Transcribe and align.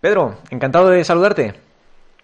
Pedro, 0.00 0.34
encantado 0.50 0.88
de 0.88 1.04
saludarte. 1.04 1.54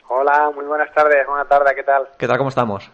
Hola, 0.08 0.50
muy 0.54 0.64
buenas 0.64 0.92
tardes, 0.94 1.26
buenas 1.26 1.48
tardes, 1.48 1.74
¿qué 1.74 1.82
tal? 1.84 2.08
¿Qué 2.18 2.26
tal? 2.26 2.38
¿Cómo 2.38 2.48
estamos? 2.48 2.90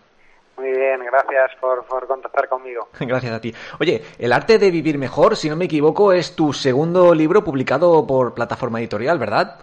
Muy 0.57 0.71
bien, 0.71 1.01
gracias 1.05 1.53
por, 1.61 1.85
por 1.87 2.07
contactar 2.07 2.49
conmigo. 2.49 2.89
Gracias 3.01 3.33
a 3.33 3.41
ti. 3.41 3.53
Oye, 3.81 4.05
El 4.19 4.33
arte 4.33 4.59
de 4.59 4.71
vivir 4.71 4.99
mejor, 4.99 5.37
si 5.37 5.49
no 5.51 5.57
me 5.57 5.65
equivoco, 5.65 6.13
es 6.13 6.37
tu 6.37 6.53
segundo 6.53 7.13
libro 7.15 7.43
publicado 7.43 8.07
por 8.07 8.35
plataforma 8.35 8.79
editorial, 8.79 9.19
¿verdad? 9.19 9.59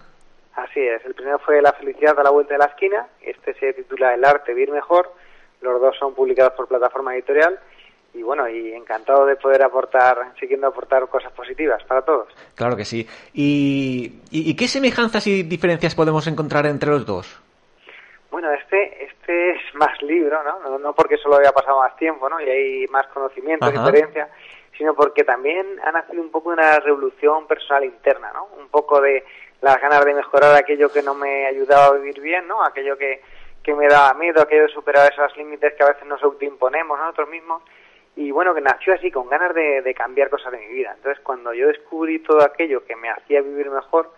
Así 0.55 0.79
es, 0.79 1.03
el 1.05 1.13
primero 1.13 1.39
fue 1.39 1.61
La 1.61 1.73
felicidad 1.73 2.19
a 2.19 2.23
la 2.23 2.29
vuelta 2.29 2.53
de 2.53 2.59
la 2.59 2.65
esquina, 2.65 3.07
este 3.21 3.53
se 3.53 3.73
titula 3.73 4.13
El 4.13 4.26
arte 4.26 4.51
de 4.51 4.55
vivir 4.55 4.71
mejor, 4.71 5.13
los 5.62 5.79
dos 5.79 5.95
son 5.98 6.13
publicados 6.13 6.53
por 6.53 6.67
plataforma 6.67 7.13
editorial 7.15 7.59
y 8.13 8.23
bueno, 8.23 8.48
y 8.49 8.73
encantado 8.73 9.26
de 9.26 9.37
poder 9.37 9.63
aportar, 9.63 10.34
siguiendo 10.39 10.67
aportar 10.67 11.07
cosas 11.07 11.31
positivas 11.31 11.81
para 11.85 12.01
todos. 12.01 12.27
Claro 12.55 12.76
que 12.76 12.84
sí. 12.84 13.07
¿Y, 13.34 14.20
y, 14.31 14.53
qué 14.55 14.67
semejanzas 14.67 15.26
y 15.27 15.43
diferencias 15.43 15.95
podemos 15.95 16.27
encontrar 16.27 16.65
entre 16.65 16.89
los 16.89 17.05
dos? 17.05 17.41
Bueno, 18.29 18.51
este, 18.51 19.05
este 19.05 19.51
es 19.51 19.76
más 19.76 20.01
libro, 20.01 20.43
¿no? 20.43 20.77
¿no? 20.77 20.93
porque 20.93 21.17
solo 21.17 21.37
haya 21.37 21.51
pasado 21.51 21.79
más 21.79 21.95
tiempo, 21.95 22.27
¿no? 22.29 22.41
Y 22.41 22.49
hay 22.49 22.87
más 22.87 23.07
conocimiento, 23.07 23.67
y 23.67 23.76
experiencia, 23.76 24.29
sino 24.77 24.93
porque 24.93 25.23
también 25.23 25.65
ha 25.83 25.91
nacido 25.91 26.21
un 26.21 26.31
poco 26.31 26.49
una 26.49 26.79
revolución 26.79 27.48
personal 27.48 27.85
interna, 27.85 28.31
¿no? 28.33 28.48
Un 28.59 28.67
poco 28.67 28.99
de 28.99 29.23
las 29.62 29.79
ganas 29.79 30.04
de 30.05 30.13
mejorar 30.13 30.55
aquello 30.55 30.91
que 30.91 31.04
no 31.04 31.13
me 31.13 31.45
ayudaba 31.48 31.87
a 31.87 31.98
vivir 31.98 32.20
bien, 32.20 32.48
¿no? 32.48 32.63
Aquello 32.63 32.98
que, 32.98 33.21
que 33.63 33.73
me 33.73 33.87
daba 33.87 34.13
miedo, 34.15 34.41
aquello 34.41 34.63
de 34.63 34.73
superar 34.73 35.12
esos 35.12 35.35
límites 35.37 35.73
que 35.76 35.84
a 35.84 35.87
veces 35.87 36.05
nos 36.07 36.21
autoimponemos 36.23 36.98
nosotros 36.98 37.29
mismos 37.29 37.62
y 38.15 38.32
bueno, 38.32 38.54
que 38.54 38.62
nació 38.62 38.93
así 38.93 39.09
con 39.09 39.29
ganas 39.29 39.54
de, 39.55 39.93
cambiar 39.95 40.29
cosas 40.29 40.51
de 40.51 40.59
mi 40.59 40.67
vida. 40.67 40.93
Entonces, 40.95 41.23
cuando 41.23 41.54
yo 41.54 41.67
descubrí 41.67 42.20
todo 42.20 42.41
aquello 42.43 42.84
que 42.85 42.95
me 42.95 43.09
hacía 43.09 43.41
vivir 43.41 43.70
mejor, 43.70 44.12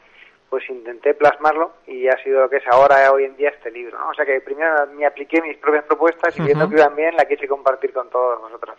pues 0.50 0.68
intenté 0.70 1.14
plasmarlo 1.14 1.74
y 1.88 2.08
ha 2.08 2.18
sido 2.24 2.42
lo 2.42 2.50
que 2.50 2.58
es 2.58 2.68
ahora, 2.68 3.12
hoy 3.12 3.26
en 3.26 3.36
día, 3.36 3.50
este 3.50 3.72
libro. 3.72 4.00
¿no? 4.00 4.10
O 4.10 4.14
sea 4.14 4.26
que 4.26 4.40
primero 4.42 4.88
me 4.96 5.06
apliqué 5.06 5.42
mis 5.42 5.58
propias 5.58 5.84
propuestas 5.86 6.38
y 6.38 6.42
viendo 6.42 6.70
que 6.70 6.76
iban 6.76 6.96
bien, 6.96 7.16
la 7.16 7.26
quise 7.26 7.48
compartir 7.48 7.94
con 7.94 8.10
todos 8.10 8.40
vosotros. 8.42 8.78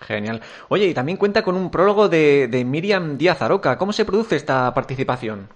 Genial. 0.00 0.40
Oye, 0.68 0.86
y 0.86 0.94
también 0.94 1.16
cuenta 1.16 1.42
con 1.42 1.56
un 1.56 1.70
prólogo 1.70 2.08
de, 2.08 2.48
de 2.48 2.64
Miriam 2.64 3.16
Díaz 3.16 3.42
Aroca. 3.42 3.78
¿Cómo 3.78 3.92
se 3.92 4.04
produce 4.04 4.36
esta 4.36 4.72
participación? 4.74 5.48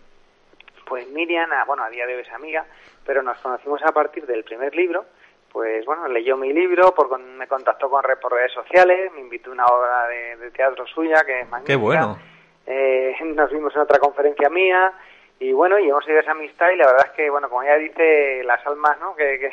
Pues 0.90 1.08
Miriam, 1.08 1.48
ah, 1.52 1.64
bueno, 1.66 1.84
a 1.84 1.88
día 1.88 2.06
de 2.06 2.16
hoy 2.16 2.22
es 2.22 2.32
amiga, 2.32 2.66
pero 3.06 3.22
nos 3.22 3.38
conocimos 3.38 3.80
a 3.82 3.92
partir 3.92 4.26
del 4.26 4.44
primer 4.44 4.76
libro 4.76 5.06
pues 5.52 5.84
bueno, 5.84 6.08
leyó 6.08 6.36
mi 6.36 6.52
libro, 6.52 6.94
por, 6.94 7.18
me 7.18 7.46
contactó 7.46 7.90
con 7.90 8.02
por 8.20 8.32
redes 8.32 8.52
sociales, 8.52 9.10
me 9.12 9.20
invitó 9.20 9.50
a 9.50 9.52
una 9.54 9.66
obra 9.66 10.06
de, 10.06 10.50
teatro 10.52 10.86
suya 10.86 11.22
que 11.26 11.40
es 11.40 11.48
magnífica. 11.48 11.72
Qué 11.72 11.76
bueno. 11.76 12.18
Eh, 12.66 13.14
nos 13.34 13.50
vimos 13.50 13.74
en 13.74 13.82
otra 13.82 13.98
conferencia 13.98 14.48
mía 14.48 14.92
y 15.38 15.52
bueno, 15.52 15.78
y 15.78 15.88
hemos 15.88 16.04
seguido 16.04 16.20
esa 16.20 16.32
amistad 16.32 16.70
y 16.70 16.76
la 16.76 16.86
verdad 16.86 17.06
es 17.06 17.12
que, 17.12 17.30
bueno, 17.30 17.48
como 17.48 17.62
ella 17.62 17.76
dice, 17.76 18.42
las 18.44 18.64
almas, 18.66 18.98
¿no? 19.00 19.16
Que, 19.16 19.50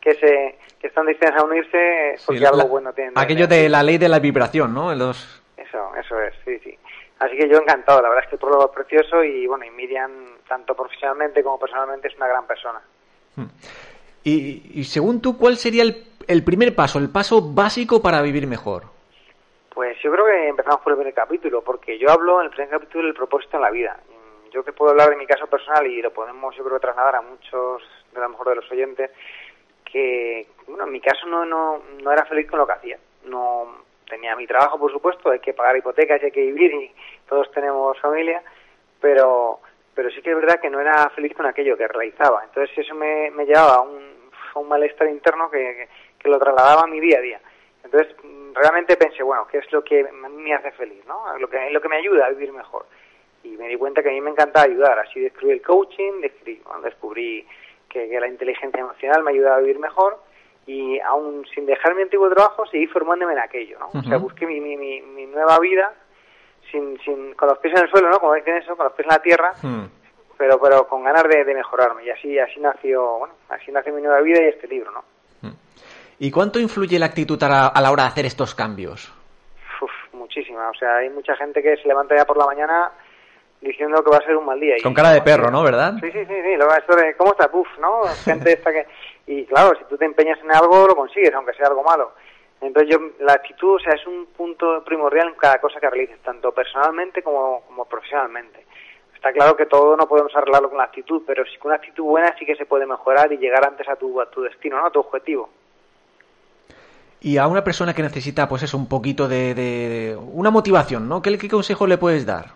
que, 0.00 0.14
se, 0.14 0.58
que 0.80 0.86
están 0.86 1.06
dispuestas 1.06 1.40
a 1.40 1.44
unirse 1.44 2.16
porque 2.26 2.46
algo 2.46 2.66
bueno 2.66 2.92
tienen. 2.92 3.14
Aquello 3.16 3.46
de 3.46 3.68
la 3.68 3.82
ley 3.82 3.98
de 3.98 4.08
la 4.08 4.18
vibración, 4.18 4.74
¿no? 4.74 4.94
Los... 4.94 5.42
Eso, 5.56 5.94
eso 5.96 6.20
es, 6.20 6.34
sí, 6.44 6.58
sí. 6.60 6.78
Así 7.18 7.36
que 7.36 7.48
yo 7.48 7.58
encantado, 7.58 8.00
la 8.00 8.08
verdad 8.08 8.24
es 8.24 8.30
que 8.30 8.36
el 8.36 8.40
prólogo 8.40 8.66
es 8.66 8.70
precioso 8.70 9.24
y 9.24 9.46
bueno, 9.46 9.64
y 9.64 9.70
Miriam, 9.70 10.37
tanto 10.48 10.74
profesionalmente 10.74 11.42
como 11.42 11.58
personalmente, 11.58 12.08
es 12.08 12.16
una 12.16 12.26
gran 12.26 12.46
persona. 12.46 12.80
Hmm. 13.36 13.46
Y, 14.24 14.84
según 14.84 15.22
tú, 15.22 15.38
¿cuál 15.38 15.56
sería 15.56 15.84
el, 15.84 16.44
primer 16.44 16.74
paso, 16.74 16.98
el 16.98 17.10
paso 17.10 17.40
básico 17.40 18.02
para 18.02 18.20
vivir 18.20 18.46
mejor? 18.46 18.84
Pues 19.72 19.96
yo 20.02 20.10
creo 20.10 20.26
que 20.26 20.48
empezamos 20.48 20.80
por 20.80 20.92
el 20.92 20.98
primer 20.98 21.14
capítulo, 21.14 21.62
porque 21.62 21.98
yo 21.98 22.10
hablo 22.10 22.40
en 22.40 22.46
el 22.46 22.50
primer 22.50 22.70
capítulo 22.70 23.04
del 23.04 23.14
propósito 23.14 23.56
en 23.56 23.62
la 23.62 23.70
vida. 23.70 23.96
Yo 24.52 24.64
que 24.64 24.72
puedo 24.72 24.90
hablar 24.90 25.10
de 25.10 25.16
mi 25.16 25.26
caso 25.26 25.46
personal 25.46 25.86
y 25.86 26.02
lo 26.02 26.12
podemos, 26.12 26.54
yo 26.56 26.64
creo, 26.64 26.80
trasladar 26.80 27.16
a 27.16 27.22
muchos, 27.22 27.82
de 28.12 28.20
lo 28.20 28.28
mejor 28.28 28.48
de 28.48 28.56
los 28.56 28.70
oyentes, 28.70 29.10
que, 29.84 30.46
bueno, 30.66 30.84
en 30.84 30.92
mi 30.92 31.00
caso 31.00 31.26
no, 31.26 31.44
no, 31.44 31.82
no 32.02 32.12
era 32.12 32.26
feliz 32.26 32.50
con 32.50 32.58
lo 32.58 32.66
que 32.66 32.72
hacía. 32.72 32.98
No 33.24 33.78
tenía 34.08 34.36
mi 34.36 34.46
trabajo, 34.46 34.78
por 34.78 34.92
supuesto, 34.92 35.30
hay 35.30 35.40
que 35.40 35.54
pagar 35.54 35.76
hipotecas 35.76 36.20
y 36.22 36.26
hay 36.26 36.32
que 36.32 36.46
vivir 36.46 36.72
y 36.72 36.92
todos 37.28 37.50
tenemos 37.52 37.98
familia, 38.00 38.42
pero 39.00 39.60
pero 39.98 40.12
sí 40.12 40.22
que 40.22 40.30
es 40.30 40.36
verdad 40.36 40.60
que 40.60 40.70
no 40.70 40.78
era 40.78 41.10
feliz 41.10 41.34
con 41.34 41.44
aquello 41.44 41.76
que 41.76 41.88
realizaba. 41.88 42.44
Entonces 42.44 42.78
eso 42.78 42.94
me, 42.94 43.32
me 43.32 43.44
llevaba 43.44 43.74
a 43.74 43.80
un, 43.80 43.98
un 44.54 44.68
malestar 44.68 45.08
interno 45.08 45.50
que, 45.50 45.88
que, 46.16 46.28
lo 46.28 46.38
trasladaba 46.38 46.82
a 46.82 46.86
mi 46.86 47.00
día 47.00 47.18
a 47.18 47.20
día. 47.20 47.40
Entonces 47.82 48.14
realmente 48.54 48.96
pensé, 48.96 49.24
bueno, 49.24 49.48
¿qué 49.50 49.58
es 49.58 49.72
lo 49.72 49.82
que 49.82 50.04
me 50.04 50.54
hace 50.54 50.70
feliz? 50.70 51.04
¿no? 51.08 51.36
Lo, 51.36 51.50
que, 51.50 51.70
lo 51.72 51.80
que 51.80 51.88
me 51.88 51.96
ayuda 51.96 52.26
a 52.26 52.30
vivir 52.30 52.52
mejor. 52.52 52.86
Y 53.42 53.56
me 53.56 53.66
di 53.66 53.74
cuenta 53.74 54.00
que 54.00 54.10
a 54.10 54.12
mí 54.12 54.20
me 54.20 54.30
encanta 54.30 54.62
ayudar. 54.62 55.00
Así 55.00 55.18
descubrí 55.18 55.50
el 55.50 55.62
coaching, 55.62 56.20
descubrí, 56.20 56.62
descubrí 56.84 57.48
que, 57.88 58.08
que 58.08 58.20
la 58.20 58.28
inteligencia 58.28 58.78
emocional 58.78 59.24
me 59.24 59.32
ayudaba 59.32 59.56
a 59.56 59.60
vivir 59.62 59.80
mejor 59.80 60.20
y 60.68 61.00
aún 61.00 61.44
sin 61.52 61.66
dejar 61.66 61.96
mi 61.96 62.02
antiguo 62.02 62.30
trabajo 62.30 62.66
seguí 62.66 62.86
formándome 62.86 63.32
en 63.32 63.40
aquello, 63.40 63.80
¿no? 63.80 63.98
O 63.98 64.02
sea, 64.04 64.18
busqué 64.18 64.46
mi, 64.46 64.60
mi, 64.60 64.76
mi, 64.76 65.26
nueva 65.26 65.58
vida 65.58 65.92
sin, 66.70 66.98
sin, 67.00 67.34
con 67.34 67.48
los 67.48 67.58
pies 67.58 67.74
en 67.76 67.84
el 67.84 67.90
suelo, 67.90 68.10
¿no? 68.10 68.18
Como 68.18 68.34
dicen 68.34 68.56
eso, 68.56 68.76
con 68.76 68.84
los 68.84 68.94
pies 68.94 69.06
en 69.06 69.14
la 69.14 69.22
tierra, 69.22 69.52
hmm. 69.62 69.84
pero, 70.36 70.60
pero 70.60 70.86
con 70.88 71.04
ganas 71.04 71.24
de, 71.24 71.44
de, 71.44 71.54
mejorarme. 71.54 72.04
Y 72.04 72.10
así, 72.10 72.38
así 72.38 72.60
nació, 72.60 73.18
bueno, 73.18 73.34
así 73.48 73.70
nació 73.70 73.92
mi 73.94 74.02
nueva 74.02 74.20
vida 74.20 74.42
y 74.42 74.48
este 74.48 74.68
libro, 74.68 74.90
¿no? 74.90 75.04
Hmm. 75.42 75.54
¿Y 76.18 76.30
cuánto 76.30 76.58
influye 76.58 76.98
la 76.98 77.06
actitud 77.06 77.42
a 77.42 77.48
la, 77.48 77.90
hora 77.90 78.04
de 78.04 78.08
hacer 78.08 78.26
estos 78.26 78.54
cambios? 78.54 79.12
Uf, 79.80 79.90
muchísima. 80.12 80.68
O 80.70 80.74
sea, 80.74 80.96
hay 80.96 81.10
mucha 81.10 81.36
gente 81.36 81.62
que 81.62 81.76
se 81.76 81.88
levanta 81.88 82.16
ya 82.16 82.24
por 82.24 82.36
la 82.36 82.46
mañana 82.46 82.90
diciendo 83.60 84.02
que 84.02 84.10
va 84.10 84.18
a 84.18 84.24
ser 84.24 84.36
un 84.36 84.46
mal 84.46 84.60
día. 84.60 84.76
Con 84.82 84.94
cara 84.94 85.10
de 85.10 85.22
perro, 85.22 85.50
¿no? 85.50 85.62
¿Verdad? 85.62 85.94
Sí, 86.00 86.10
sí, 86.12 86.24
sí, 86.26 86.42
sí. 86.42 86.56
Lo, 86.56 86.72
esto 86.74 86.96
de, 86.96 87.14
¿cómo 87.16 87.32
está? 87.32 87.50
Puf, 87.50 87.68
¿no? 87.78 88.02
Gente 88.24 88.52
esta 88.52 88.72
que... 88.72 88.86
Y 89.26 89.44
claro, 89.46 89.76
si 89.78 89.84
tú 89.84 89.96
te 89.96 90.04
empeñas 90.04 90.38
en 90.42 90.54
algo, 90.54 90.86
lo 90.86 90.94
consigues, 90.94 91.34
aunque 91.34 91.52
sea 91.54 91.66
algo 91.66 91.82
malo. 91.82 92.12
Entonces 92.60 92.90
yo, 92.90 92.98
la 93.20 93.34
actitud, 93.34 93.76
o 93.76 93.78
sea, 93.78 93.94
es 93.94 94.06
un 94.06 94.26
punto 94.26 94.82
primordial 94.84 95.28
en 95.28 95.34
cada 95.34 95.60
cosa 95.60 95.78
que 95.78 95.88
realices, 95.88 96.20
tanto 96.22 96.52
personalmente 96.52 97.22
como, 97.22 97.62
como 97.66 97.84
profesionalmente. 97.84 98.66
Está 99.14 99.32
claro 99.32 99.56
que 99.56 99.66
todo 99.66 99.96
no 99.96 100.06
podemos 100.06 100.34
arreglarlo 100.34 100.68
con 100.68 100.78
la 100.78 100.84
actitud, 100.84 101.22
pero 101.26 101.44
sí 101.44 101.56
con 101.58 101.70
una 101.70 101.76
actitud 101.76 102.04
buena 102.04 102.34
sí 102.38 102.46
que 102.46 102.56
se 102.56 102.66
puede 102.66 102.86
mejorar 102.86 103.32
y 103.32 103.38
llegar 103.38 103.66
antes 103.66 103.88
a 103.88 103.96
tu, 103.96 104.20
a 104.20 104.30
tu 104.30 104.42
destino, 104.42 104.78
¿no? 104.78 104.86
A 104.86 104.90
tu 104.90 105.00
objetivo. 105.00 105.48
Y 107.20 107.36
a 107.36 107.48
una 107.48 107.64
persona 107.64 107.94
que 107.94 108.02
necesita, 108.02 108.48
pues 108.48 108.62
eso, 108.62 108.76
un 108.76 108.88
poquito 108.88 109.26
de, 109.26 109.54
de 109.54 110.16
una 110.16 110.50
motivación, 110.50 111.08
¿no? 111.08 111.20
¿Qué, 111.20 111.36
¿Qué, 111.36 111.48
consejo 111.48 111.86
le 111.88 111.98
puedes 111.98 112.26
dar? 112.26 112.52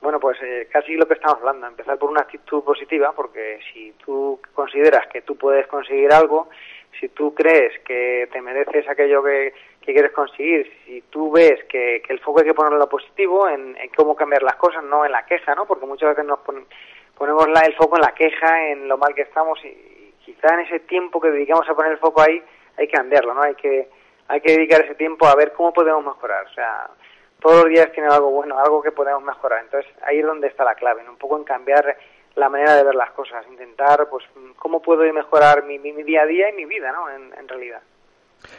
Bueno, 0.00 0.18
pues 0.20 0.38
eh, 0.42 0.68
casi 0.72 0.94
lo 0.94 1.06
que 1.06 1.14
estamos 1.14 1.38
hablando, 1.40 1.66
empezar 1.66 1.98
por 1.98 2.10
una 2.10 2.22
actitud 2.22 2.62
positiva, 2.62 3.12
porque 3.14 3.58
si 3.72 3.92
tú 4.04 4.40
consideras 4.54 5.06
que 5.12 5.20
tú 5.20 5.36
puedes 5.36 5.66
conseguir 5.66 6.12
algo, 6.12 6.48
si 7.00 7.08
tú 7.08 7.34
crees 7.34 7.78
que 7.80 8.28
te 8.32 8.40
mereces 8.40 8.88
aquello 8.88 9.22
que, 9.22 9.52
quieres 9.80 10.10
conseguir, 10.10 10.72
si 10.84 11.00
tú 11.02 11.30
ves 11.30 11.62
que, 11.68 12.02
el 12.08 12.18
foco 12.18 12.40
hay 12.40 12.46
que 12.46 12.54
ponerlo 12.54 12.76
en 12.76 12.80
lo 12.80 12.88
positivo, 12.88 13.48
en, 13.48 13.76
cómo 13.96 14.16
cambiar 14.16 14.42
las 14.42 14.56
cosas, 14.56 14.82
no 14.82 15.04
en 15.04 15.12
la 15.12 15.24
queja, 15.24 15.54
¿no? 15.54 15.64
Porque 15.64 15.86
muchas 15.86 16.08
veces 16.08 16.24
nos 16.24 16.40
ponemos 17.16 17.48
la, 17.48 17.60
el 17.60 17.74
foco 17.74 17.96
en 17.96 18.02
la 18.02 18.12
queja, 18.12 18.68
en 18.68 18.88
lo 18.88 18.98
mal 18.98 19.14
que 19.14 19.22
estamos 19.22 19.64
y, 19.64 20.12
quizá 20.24 20.54
en 20.54 20.60
ese 20.60 20.80
tiempo 20.80 21.20
que 21.20 21.30
dedicamos 21.30 21.68
a 21.68 21.74
poner 21.74 21.92
el 21.92 21.98
foco 21.98 22.20
ahí 22.20 22.42
hay 22.76 22.88
que 22.88 22.96
cambiarlo, 22.96 23.32
¿no? 23.32 23.42
Hay 23.42 23.54
que 23.54 23.88
hay 24.28 24.40
que 24.40 24.52
dedicar 24.52 24.84
ese 24.84 24.96
tiempo 24.96 25.24
a 25.26 25.36
ver 25.36 25.52
cómo 25.52 25.72
podemos 25.72 26.04
mejorar, 26.04 26.46
o 26.46 26.52
sea, 26.52 26.90
todos 27.40 27.62
los 27.62 27.68
días 27.68 27.92
tiene 27.92 28.08
algo 28.08 28.30
bueno, 28.30 28.58
algo 28.58 28.82
que 28.82 28.90
podemos 28.90 29.22
mejorar. 29.22 29.62
Entonces, 29.62 29.90
ahí 30.02 30.18
es 30.18 30.26
donde 30.26 30.48
está 30.48 30.64
la 30.64 30.74
clave, 30.74 31.08
un 31.08 31.16
poco 31.16 31.36
en 31.36 31.44
cambiar 31.44 31.96
la 32.36 32.48
manera 32.50 32.76
de 32.76 32.84
ver 32.84 32.94
las 32.94 33.10
cosas, 33.12 33.44
intentar, 33.50 34.08
pues, 34.10 34.24
cómo 34.56 34.80
puedo 34.80 35.02
mejorar 35.12 35.64
mi, 35.64 35.78
mi, 35.78 36.02
día 36.02 36.22
a 36.22 36.26
día 36.26 36.50
y 36.50 36.52
mi 36.52 36.66
vida, 36.66 36.92
¿no? 36.92 37.10
En, 37.10 37.48
realidad. 37.48 37.80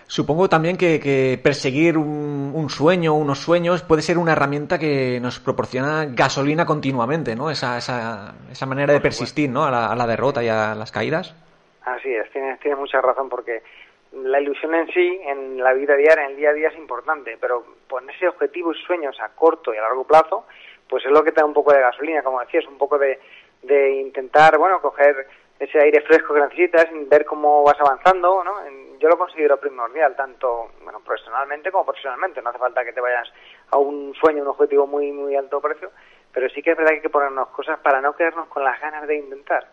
Supongo 0.07 0.49
también 0.49 0.77
que, 0.77 1.39
perseguir 1.41 1.97
un, 1.97 2.69
sueño, 2.69 3.13
unos 3.13 3.39
sueños, 3.39 3.83
puede 3.83 4.01
ser 4.01 4.17
una 4.17 4.31
herramienta 4.33 4.79
que 4.79 5.19
nos 5.21 5.39
proporciona 5.39 6.05
gasolina 6.05 6.65
continuamente, 6.65 7.35
¿no? 7.35 7.51
Esa, 7.51 7.77
esa, 7.77 8.33
esa 8.51 8.65
manera 8.65 8.93
de 8.93 8.99
persistir, 8.99 9.49
¿no? 9.49 9.65
A 9.65 9.71
la, 9.71 9.87
a 9.87 9.95
la, 9.95 10.07
derrota 10.07 10.43
y 10.43 10.49
a 10.49 10.73
las 10.73 10.91
caídas. 10.91 11.35
Así 11.83 12.13
es, 12.13 12.29
tienes, 12.31 12.59
tienes 12.59 12.79
mucha 12.79 12.99
razón 12.99 13.29
porque 13.29 13.61
la 14.11 14.41
ilusión 14.41 14.73
en 14.73 14.87
sí, 14.87 15.21
en 15.23 15.61
la 15.61 15.73
vida 15.73 15.95
diaria, 15.95 16.25
en 16.25 16.31
el 16.31 16.37
día 16.37 16.49
a 16.49 16.53
día 16.53 16.69
es 16.69 16.77
importante, 16.77 17.37
pero 17.39 17.63
ponerse 17.87 18.27
objetivos 18.27 18.75
y 18.81 18.85
sueños 18.85 19.15
a 19.21 19.29
corto 19.29 19.73
y 19.73 19.77
a 19.77 19.81
largo 19.81 20.05
plazo, 20.05 20.45
pues 20.89 21.05
es 21.05 21.11
lo 21.11 21.23
que 21.23 21.31
te 21.31 21.41
da 21.41 21.45
un 21.45 21.53
poco 21.53 21.73
de 21.73 21.81
gasolina, 21.81 22.23
como 22.23 22.39
decías, 22.39 22.65
un 22.65 22.77
poco 22.77 22.97
de, 22.97 23.19
de 23.67 23.91
intentar, 24.01 24.57
bueno, 24.57 24.81
coger 24.81 25.27
ese 25.59 25.79
aire 25.79 26.01
fresco 26.01 26.33
que 26.33 26.41
necesitas, 26.41 26.87
ver 27.07 27.25
cómo 27.25 27.63
vas 27.63 27.79
avanzando, 27.79 28.43
¿no? 28.43 28.55
Yo 28.99 29.09
lo 29.09 29.17
considero 29.17 29.59
primordial, 29.59 30.15
tanto, 30.15 30.71
bueno, 30.83 30.99
profesionalmente 31.01 31.71
como 31.71 31.85
profesionalmente. 31.85 32.41
No 32.41 32.49
hace 32.49 32.59
falta 32.59 32.83
que 32.83 32.93
te 32.93 33.01
vayas 33.01 33.31
a 33.71 33.77
un 33.77 34.13
sueño, 34.15 34.41
un 34.41 34.49
objetivo 34.49 34.87
muy, 34.87 35.11
muy 35.11 35.35
alto 35.35 35.61
precio, 35.61 35.91
pero 36.31 36.49
sí 36.49 36.61
que 36.61 36.71
es 36.71 36.77
verdad 36.77 36.91
que 36.91 36.95
hay 36.97 37.01
que 37.01 37.09
ponernos 37.09 37.49
cosas 37.49 37.79
para 37.79 38.01
no 38.01 38.15
quedarnos 38.15 38.47
con 38.47 38.63
las 38.63 38.79
ganas 38.79 39.07
de 39.07 39.15
intentar. 39.17 39.67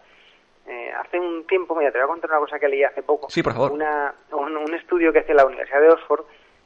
Eh, 0.67 0.93
hace 0.99 1.19
un 1.19 1.47
tiempo, 1.47 1.75
mira, 1.75 1.91
te 1.91 1.99
voy 1.99 2.05
a 2.05 2.09
contar 2.09 2.31
una 2.31 2.41
cosa 2.41 2.59
que 2.59 2.69
leí 2.69 2.83
hace 2.83 3.03
poco. 3.03 3.29
Sí, 3.29 3.43
por 3.43 3.53
favor. 3.53 3.73
Una, 3.73 4.15
un, 4.33 4.57
un 4.57 4.75
estudio 4.75 5.13
que 5.13 5.21
hace 5.21 5.35
la 5.35 5.45
Universidad 5.45 5.81
de 5.81 5.91
Oxford, 5.91 6.25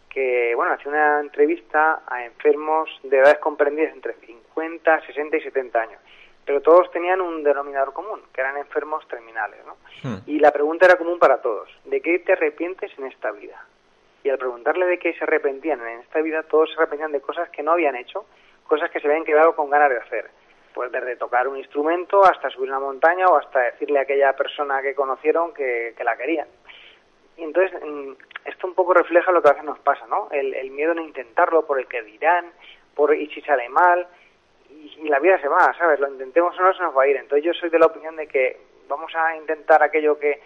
que, 0.09 0.55
bueno, 0.55 0.73
hace 0.73 0.89
una 0.89 1.21
entrevista 1.21 2.03
a 2.07 2.25
enfermos 2.25 2.89
de 3.03 3.19
edades 3.19 3.39
comprendidas 3.39 3.93
entre 3.93 4.15
50, 4.15 5.07
60 5.07 5.37
y 5.37 5.41
70 5.43 5.81
años 5.81 6.01
pero 6.49 6.62
todos 6.62 6.91
tenían 6.93 7.21
un 7.21 7.43
denominador 7.43 7.93
común, 7.93 8.23
que 8.33 8.41
eran 8.41 8.56
enfermos 8.56 9.06
terminales, 9.06 9.61
¿no? 9.67 9.77
Hmm. 10.03 10.23
Y 10.25 10.39
la 10.39 10.50
pregunta 10.50 10.87
era 10.87 10.97
común 10.97 11.19
para 11.19 11.43
todos, 11.43 11.69
¿de 11.85 12.00
qué 12.00 12.21
te 12.21 12.33
arrepientes 12.33 12.91
en 12.99 13.05
esta 13.05 13.33
vida? 13.33 13.62
Y 14.25 14.31
al 14.31 14.39
preguntarle 14.39 14.87
de 14.87 14.99
qué 14.99 15.12
se 15.12 15.25
arrepentían 15.25 15.79
en 15.87 16.00
esta 16.00 16.23
vida, 16.23 16.43
todos 16.45 16.71
se 16.71 16.77
arrepentían 16.77 17.12
de 17.12 17.21
cosas 17.21 17.50
que 17.50 17.62
no 17.62 17.73
habían 17.73 17.97
hecho, 17.97 18.25
cosas 18.67 18.91
que 18.91 18.99
se 18.99 19.09
habían 19.09 19.27
quedado 19.27 19.55
con 19.55 19.69
ganas 19.69 19.91
de 19.91 19.99
hacer. 19.99 20.31
Pues 20.73 20.91
desde 20.91 21.17
tocar 21.17 21.49
un 21.49 21.59
instrumento 21.59 22.25
hasta 22.25 22.49
subir 22.49 22.71
una 22.71 22.81
montaña 22.81 23.27
o 23.27 23.37
hasta 23.37 23.61
decirle 23.61 23.99
a 23.99 24.03
aquella 24.03 24.33
persona 24.33 24.81
que 24.81 24.94
conocieron 24.94 25.53
que, 25.53 25.94
la 26.03 26.17
querían. 26.17 26.49
Y 27.37 27.43
entonces, 27.43 27.79
mm, 27.85 28.12
esto 28.47 28.67
un 28.67 28.75
poco 28.75 28.94
refleja 28.94 29.33
lo 29.33 29.43
que 29.43 29.51
a 29.51 29.53
veces 29.53 29.67
nos 29.67 29.81
pasa, 29.81 30.06
¿no? 30.06 30.29
El, 30.31 30.55
el 30.55 30.71
miedo 30.71 30.93
a 30.93 30.94
no 30.94 31.03
intentarlo 31.03 31.67
por 31.67 31.79
el 31.79 31.87
que 31.87 32.03
dirán, 32.03 32.53
por 32.94 33.15
y 33.15 33.27
si 33.35 33.43
sale 33.43 33.69
mal, 33.69 34.09
y, 34.96 35.08
la 35.08 35.19
vida 35.19 35.40
se 35.40 35.49
va, 35.49 35.75
¿sabes? 35.79 36.00
Lo 36.00 36.08
intentemos 36.08 36.58
o 36.58 36.62
no, 36.62 36.73
se 36.73 36.82
nos 36.82 36.96
va 36.96 37.02
a 37.02 37.08
ir. 37.08 37.17
Entonces 37.17 37.44
yo 37.44 37.52
soy 37.55 37.70
de 37.70 37.79
la 37.79 37.87
opinión 37.87 38.17
de 38.17 38.26
que 38.26 38.61
vamos 38.88 39.12
a 39.14 39.37
intentar 39.37 39.82
aquello 39.82 40.19
que, 40.19 40.40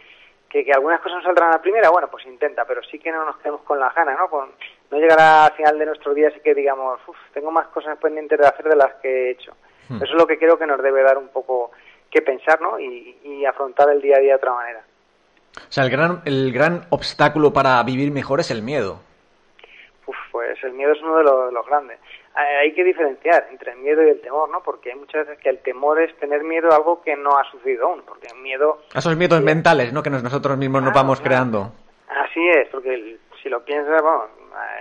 que, 0.49 0.71
algunas 0.73 1.01
cosas 1.01 1.19
no 1.19 1.23
saldrán 1.25 1.51
a 1.51 1.57
la 1.57 1.63
primera, 1.63 1.91
bueno, 1.91 2.09
pues 2.09 2.27
intenta, 2.27 2.65
pero 2.65 2.83
sí 2.83 2.99
que 2.99 3.13
no 3.13 3.25
nos 3.25 3.37
quedemos 3.39 3.63
con 3.63 3.79
las 3.79 3.95
ganas, 3.95 4.19
¿no? 4.19 4.29
Con, 4.29 4.51
no 4.91 4.99
llegará 4.99 5.47
al 5.47 5.53
final 5.53 5.79
de 5.79 5.87
nuestro 5.87 6.15
día 6.15 6.29
así 6.29 6.41
que 6.41 6.55
digamos, 6.55 7.01
uff, 7.07 7.17
tengo 7.33 7.51
más 7.51 7.69
cosas 7.69 7.99
pendientes 7.99 8.39
de 8.39 8.47
hacer 8.47 8.67
de 8.69 8.77
las 8.77 8.95
que 8.95 9.09
he 9.09 9.31
hecho. 9.31 9.53
Hmm. 9.89 9.97
Eso 9.97 10.13
es 10.13 10.19
lo 10.19 10.27
que 10.27 10.39
creo 10.39 10.59
que 10.59 10.67
nos 10.67 10.83
debe 10.83 11.03
dar 11.03 11.19
un 11.19 11.29
poco 11.29 11.73
que 12.11 12.23
pensar, 12.23 12.61
¿no? 12.61 12.79
Y, 12.79 13.19
y 13.23 13.45
afrontar 13.45 13.89
el 13.91 14.03
día 14.03 14.17
a 14.17 14.21
día 14.21 14.33
de 14.33 14.37
otra 14.37 14.53
manera. 14.53 14.85
O 15.57 15.73
sea, 15.73 15.85
el 15.85 15.91
gran, 15.91 16.23
el 16.25 16.53
gran 16.53 16.87
obstáculo 16.91 17.53
para 17.53 17.83
vivir 17.83 18.11
mejor 18.11 18.41
es 18.41 18.51
el 18.51 18.63
miedo. 18.63 19.01
Uf, 20.07 20.17
pues 20.31 20.63
el 20.65 20.73
miedo 20.73 20.93
es 20.93 21.03
uno 21.03 21.19
de 21.19 21.25
los, 21.25 21.47
de 21.47 21.53
los 21.53 21.67
grandes 21.67 21.99
hay 22.35 22.73
que 22.73 22.85
diferenciar 22.85 23.47
entre 23.51 23.73
el 23.73 23.79
miedo 23.79 24.03
y 24.03 24.09
el 24.09 24.21
temor, 24.21 24.49
¿no? 24.49 24.63
Porque 24.63 24.91
hay 24.91 24.99
muchas 24.99 25.27
veces 25.27 25.43
que 25.43 25.51
el 25.51 25.59
temor 25.59 26.01
es 26.01 26.17
tener 26.17 26.43
miedo 26.45 26.73
a 26.73 26.77
algo 26.77 27.03
que 27.03 27.15
no 27.17 27.37
ha 27.37 27.45
sucedido 27.51 27.89
aún, 27.89 28.03
porque 28.07 28.29
el 28.35 28.41
miedo... 28.41 28.81
esos 28.95 29.17
miedos 29.17 29.43
mentales, 29.43 29.93
¿no? 29.93 30.03
Que 30.03 30.11
nosotros 30.11 30.57
mismos 30.57 30.83
nos 30.83 30.95
vamos 30.95 31.21
creando. 31.21 31.73
Así 32.09 32.47
es, 32.49 32.69
porque 32.69 33.19
si 33.43 33.49
lo 33.49 33.63
piensas, 33.65 34.01
bueno, 34.03 34.27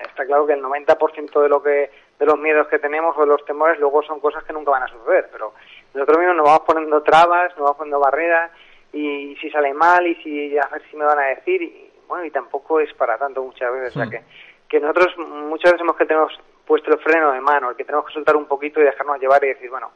está 0.06 0.26
claro 0.26 0.46
que 0.46 0.54
el 0.54 0.62
90% 0.62 1.42
de 1.42 1.50
lo 1.50 1.62
que 1.62 1.90
de 2.20 2.26
los 2.26 2.38
miedos 2.38 2.68
que 2.68 2.78
tenemos 2.78 3.18
o 3.18 3.22
de 3.22 3.28
los 3.28 3.44
temores 3.46 3.80
luego 3.80 4.04
son 4.04 4.20
cosas 4.20 4.44
que 4.44 4.54
nunca 4.54 4.72
van 4.72 4.84
a 4.84 4.88
suceder, 4.88 5.28
pero 5.32 5.54
nosotros 5.94 6.20
mismos 6.20 6.38
nos 6.38 6.46
vamos 6.46 6.62
poniendo 6.68 7.02
trabas, 7.02 7.50
nos 7.58 7.62
vamos 7.62 7.78
poniendo 7.78 8.00
barreras 8.00 8.52
y 8.94 9.36
si 9.42 9.50
sale 9.50 9.74
mal 9.74 10.06
y 10.06 10.16
si 10.22 10.58
a 10.58 10.68
ver 10.68 10.84
si 10.90 10.98
me 10.98 11.06
van 11.06 11.18
a 11.18 11.28
decir 11.30 11.62
y 11.64 11.92
bueno, 12.08 12.24
y 12.24 12.30
tampoco 12.30 12.80
es 12.80 12.94
para 12.94 13.18
tanto 13.18 13.42
muchas 13.42 13.74
veces, 13.74 13.96
o 13.96 14.00
sea 14.00 14.06
hmm. 14.06 14.12
que 14.12 14.22
que 14.72 14.80
nosotros 14.80 15.18
muchas 15.18 15.74
veces 15.74 15.82
hemos 15.82 15.98
que 15.98 16.06
tenemos 16.06 16.32
puesto 16.66 16.92
el 16.92 17.00
freno 17.00 17.32
de 17.32 17.42
mano, 17.42 17.70
el 17.70 17.76
que 17.76 17.86
tenemos 17.86 18.06
que 18.06 18.14
soltar 18.14 18.36
un 18.36 18.46
poquito 18.46 18.80
y 18.80 18.84
dejarnos 18.84 19.20
llevar 19.20 19.44
y 19.44 19.50
decir, 19.50 19.70
bueno, 19.70 19.92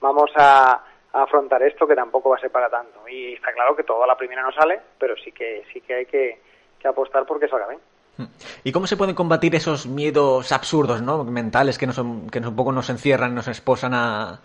vamos 0.00 0.30
a, 0.36 0.82
afrontar 1.12 1.62
esto 1.62 1.86
que 1.86 1.94
tampoco 1.94 2.30
va 2.30 2.36
a 2.36 2.40
ser 2.40 2.50
para 2.50 2.68
tanto. 2.68 3.08
Y 3.08 3.34
está 3.34 3.52
claro 3.52 3.76
que 3.76 3.84
todo 3.84 4.02
a 4.02 4.06
la 4.06 4.16
primera 4.16 4.42
no 4.42 4.50
sale, 4.50 4.80
pero 4.98 5.14
sí 5.16 5.30
que 5.30 5.62
sí 5.72 5.80
que 5.80 5.94
hay 5.94 6.06
que, 6.06 6.40
apostar 6.84 7.24
porque 7.24 7.48
salga 7.48 7.68
bien. 7.68 7.80
¿Y 8.62 8.72
cómo 8.72 8.86
se 8.86 8.96
pueden 8.96 9.14
combatir 9.14 9.54
esos 9.54 9.86
miedos 9.86 10.52
absurdos, 10.52 11.00
¿no? 11.00 11.24
mentales 11.24 11.78
que, 11.78 11.86
nos, 11.86 11.96
que 12.30 12.40
un 12.40 12.56
poco 12.56 12.72
nos 12.72 12.90
encierran, 12.90 13.34
nos 13.34 13.48
esposan 13.48 13.94
a, 13.94 14.40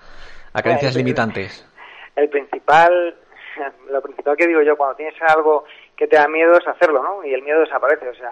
a 0.54 0.62
creencias 0.62 0.96
limitantes? 0.96 1.68
El 2.16 2.30
principal, 2.30 3.16
lo 3.92 4.02
principal 4.02 4.38
que 4.38 4.48
digo 4.48 4.62
yo, 4.62 4.78
cuando 4.78 4.96
tienes 4.96 5.16
algo 5.22 5.66
que 5.98 6.08
te 6.08 6.16
da 6.16 6.28
miedo 6.28 6.54
es 6.54 6.68
hacerlo, 6.68 7.04
¿no? 7.04 7.26
Y 7.26 7.34
el 7.34 7.42
miedo 7.42 7.60
desaparece, 7.60 8.08
o 8.08 8.16
sea, 8.16 8.32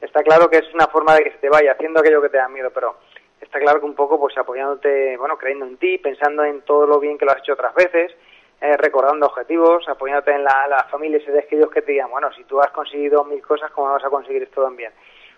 está 0.00 0.22
claro 0.22 0.48
que 0.48 0.58
es 0.58 0.74
una 0.74 0.86
forma 0.86 1.14
de 1.14 1.24
que 1.24 1.32
se 1.32 1.38
te 1.38 1.48
vaya 1.48 1.72
haciendo 1.72 2.00
aquello 2.00 2.22
que 2.22 2.28
te 2.28 2.38
da 2.38 2.48
miedo, 2.48 2.70
pero 2.72 2.96
está 3.40 3.58
claro 3.58 3.80
que 3.80 3.86
un 3.86 3.94
poco 3.94 4.18
pues 4.18 4.36
apoyándote, 4.36 5.16
bueno, 5.16 5.36
creyendo 5.36 5.66
en 5.66 5.76
ti, 5.76 5.98
pensando 5.98 6.44
en 6.44 6.62
todo 6.62 6.86
lo 6.86 7.00
bien 7.00 7.18
que 7.18 7.24
lo 7.24 7.32
has 7.32 7.38
hecho 7.38 7.54
otras 7.54 7.74
veces, 7.74 8.12
eh, 8.60 8.76
recordando 8.76 9.26
objetivos, 9.26 9.88
apoyándote 9.88 10.32
en 10.32 10.44
la, 10.44 10.66
la 10.68 10.84
familia 10.84 11.18
y 11.18 11.24
seres 11.24 11.46
queridos 11.46 11.70
que 11.70 11.82
te 11.82 11.92
digan, 11.92 12.10
bueno, 12.10 12.32
si 12.32 12.44
tú 12.44 12.60
has 12.60 12.70
conseguido 12.70 13.24
mil 13.24 13.40
cosas, 13.42 13.70
¿cómo 13.70 13.92
vas 13.92 14.04
a 14.04 14.10
conseguir 14.10 14.42
esto 14.42 14.62
también? 14.62 14.92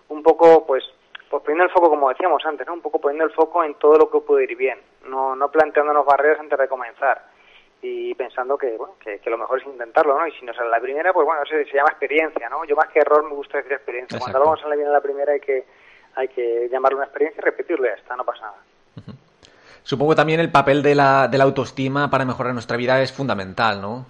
Un 0.09 0.23
poco, 0.23 0.67
pues, 0.67 0.85
pues 1.29 1.43
poniendo 1.43 1.65
el 1.65 1.71
foco, 1.71 1.91
como 1.91 2.09
decíamos 2.09 2.45
antes, 2.45 2.67
¿no? 2.67 2.75
Un 2.75 2.81
poco 2.81 3.01
poniendo 3.01 3.25
el 3.25 3.33
foco 3.33 3.63
en 3.63 3.75
todo 3.75 3.99
lo 3.99 4.11
que 4.11 4.21
puede 4.21 4.45
ir 4.45 4.57
bien, 4.57 4.79
no, 5.05 5.37
no 5.37 5.51
planteándonos 5.51 6.05
barreras 6.05 6.41
antes 6.41 6.59
de 6.59 6.69
comenzar 6.69 7.23
y 7.83 8.15
pensando 8.15 8.59
que, 8.59 8.77
bueno, 8.77 8.95
que, 9.01 9.19
lo 9.31 9.39
mejor 9.39 9.61
es 9.61 9.67
intentarlo, 9.67 10.19
¿no? 10.19 10.27
Y 10.27 10.33
si 10.33 10.45
no 10.45 10.53
sale 10.53 10.69
la 10.69 10.81
primera, 10.81 11.13
pues 11.13 11.25
bueno, 11.25 11.43
se, 11.47 11.65
se 11.65 11.77
llama 11.77 11.91
experiencia, 11.91 12.49
¿no? 12.49 12.65
Yo 12.65 12.77
más 12.77 12.89
que 12.89 13.01
error 13.01 13.25
me 13.25 13.35
gusta 13.35 13.59
decir 13.59 13.73
experiencia. 13.73 14.19
Cuando 14.19 14.39
algo 14.39 14.57
sale 14.59 14.77
bien 14.77 14.89
a 14.89 14.93
la 14.93 15.01
primera 15.01 15.33
hay 15.33 15.41
que, 15.41 15.65
hay 16.15 16.29
que 16.29 16.69
llamarlo 16.71 16.99
una 16.99 17.07
experiencia 17.07 17.41
y 17.41 17.45
repetirlo 17.45 17.87
ya 17.87 17.95
está, 17.95 18.17
no 18.17 18.25
pasa 18.25 18.43
nada. 18.43 18.63
Supongo 19.83 20.15
también 20.15 20.41
el 20.41 20.53
papel 20.53 20.83
de 20.83 20.95
la, 20.95 21.27
de 21.27 21.39
la 21.39 21.45
autoestima 21.45 22.11
para 22.11 22.27
mejorar 22.27 22.53
nuestra 22.53 22.77
vida 22.77 23.01
es 23.01 23.13
fundamental, 23.13 23.81
¿no? 23.81 24.07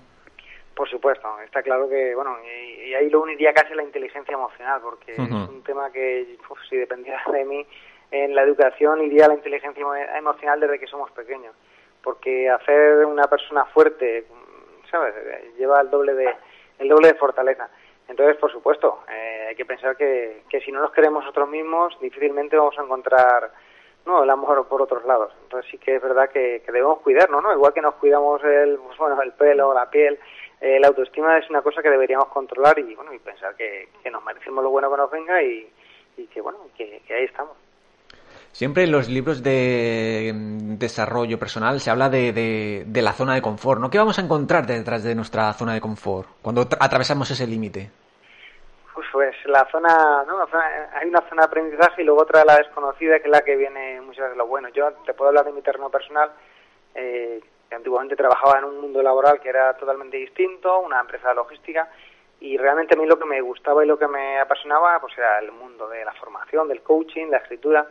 Por 0.74 0.88
supuesto, 0.88 1.28
está 1.44 1.62
claro 1.62 1.88
que, 1.88 2.14
bueno, 2.14 2.36
y, 2.42 2.92
ahí 2.94 3.08
lo 3.08 3.22
uniría 3.22 3.52
casi 3.52 3.74
la 3.74 3.84
inteligencia 3.84 4.34
emocional, 4.34 4.80
porque 4.82 5.12
es 5.12 5.18
un 5.18 5.62
tema 5.62 5.92
que, 5.92 6.36
si 6.68 6.76
dependiera 6.76 7.22
de 7.32 7.44
mí, 7.44 7.64
en 8.10 8.34
la 8.34 8.42
educación 8.42 9.00
iría 9.02 9.28
la 9.28 9.34
inteligencia 9.34 9.84
emocional 10.18 10.58
desde 10.58 10.80
que 10.80 10.88
somos 10.88 11.10
pequeños 11.12 11.54
porque 12.02 12.48
hacer 12.48 13.04
una 13.04 13.26
persona 13.26 13.64
fuerte, 13.66 14.26
¿sabes? 14.90 15.14
Lleva 15.56 15.80
el 15.80 15.90
doble 15.90 16.14
de, 16.14 16.34
el 16.78 16.88
doble 16.88 17.08
de 17.08 17.14
fortaleza. 17.14 17.68
Entonces, 18.08 18.36
por 18.36 18.50
supuesto, 18.50 19.04
eh, 19.08 19.46
hay 19.50 19.54
que 19.54 19.64
pensar 19.64 19.96
que, 19.96 20.42
que 20.48 20.60
si 20.60 20.72
no 20.72 20.80
nos 20.80 20.92
queremos 20.92 21.22
nosotros 21.22 21.48
mismos, 21.48 21.96
difícilmente 22.00 22.56
vamos 22.56 22.76
a 22.78 22.82
encontrar 22.82 23.52
no 24.06 24.24
el 24.24 24.30
amor 24.30 24.66
por 24.66 24.82
otros 24.82 25.04
lados. 25.04 25.32
Entonces 25.44 25.70
sí 25.70 25.78
que 25.78 25.96
es 25.96 26.02
verdad 26.02 26.28
que, 26.30 26.62
debemos 26.66 27.00
cuidarnos, 27.00 27.42
¿no? 27.42 27.52
Igual 27.52 27.72
que 27.72 27.82
nos 27.82 27.94
cuidamos 27.96 28.42
el, 28.42 28.78
pues, 28.78 28.98
bueno, 28.98 29.20
el 29.22 29.32
pelo, 29.32 29.72
la 29.74 29.88
piel, 29.90 30.18
eh, 30.60 30.80
la 30.80 30.88
autoestima 30.88 31.38
es 31.38 31.48
una 31.50 31.62
cosa 31.62 31.82
que 31.82 31.90
deberíamos 31.90 32.28
controlar 32.28 32.78
y 32.78 32.94
bueno 32.94 33.12
y 33.12 33.18
pensar 33.18 33.54
que, 33.54 33.88
que 34.02 34.10
nos 34.10 34.24
merecemos 34.24 34.64
lo 34.64 34.70
bueno 34.70 34.90
que 34.90 34.96
nos 34.96 35.10
venga 35.10 35.42
y, 35.42 35.70
y 36.16 36.26
que 36.26 36.40
bueno 36.40 36.58
que 36.76 37.02
ahí 37.10 37.24
estamos. 37.24 37.56
Siempre 38.52 38.84
en 38.84 38.92
los 38.92 39.08
libros 39.08 39.42
de 39.42 40.32
mm, 40.34 40.76
desarrollo 40.76 41.38
personal 41.38 41.80
se 41.80 41.90
habla 41.90 42.08
de, 42.08 42.32
de, 42.86 43.02
la 43.02 43.12
zona 43.12 43.34
de 43.34 43.42
confort, 43.42 43.80
¿no? 43.80 43.90
¿Qué 43.90 43.98
vamos 43.98 44.18
a 44.18 44.22
encontrar 44.22 44.66
detrás 44.66 45.04
de 45.04 45.14
nuestra 45.14 45.52
zona 45.52 45.74
de 45.74 45.80
confort 45.80 46.28
cuando 46.42 46.62
atravesamos 46.62 47.30
ese 47.30 47.46
límite? 47.46 47.90
Pues, 48.92 49.06
pues 49.12 49.34
la 49.46 49.66
zona, 49.70 50.24
¿no? 50.26 50.46
hay 50.92 51.08
una 51.08 51.22
zona 51.28 51.42
de 51.42 51.46
aprendizaje 51.46 52.02
y 52.02 52.04
luego 52.04 52.22
otra 52.22 52.44
la 52.44 52.56
desconocida 52.56 53.18
que 53.18 53.24
es 53.24 53.30
la 53.30 53.40
que 53.40 53.56
viene 53.56 54.00
muchas 54.02 54.24
veces 54.24 54.36
lo 54.36 54.46
bueno. 54.46 54.68
Yo 54.68 54.92
te 55.06 55.14
puedo 55.14 55.28
hablar 55.28 55.46
de 55.46 55.52
mi 55.52 55.62
terreno 55.62 55.88
personal, 55.88 56.30
eh, 56.94 57.40
antiguamente 57.70 58.14
trabajaba 58.14 58.58
en 58.58 58.64
un 58.64 58.80
mundo 58.80 59.02
laboral 59.02 59.40
que 59.40 59.48
era 59.48 59.74
totalmente 59.74 60.16
distinto, 60.16 60.80
una 60.80 61.00
empresa 61.00 61.30
de 61.30 61.36
logística, 61.36 61.88
y 62.40 62.56
realmente 62.56 62.94
a 62.94 62.98
mí 62.98 63.06
lo 63.06 63.18
que 63.18 63.24
me 63.24 63.40
gustaba 63.40 63.84
y 63.84 63.88
lo 63.88 63.98
que 63.98 64.08
me 64.08 64.38
apasionaba 64.38 65.00
pues 65.00 65.16
era 65.16 65.38
el 65.38 65.52
mundo 65.52 65.88
de 65.88 66.04
la 66.04 66.12
formación, 66.14 66.68
del 66.68 66.82
coaching, 66.82 67.28
la 67.30 67.38
escritura, 67.38 67.86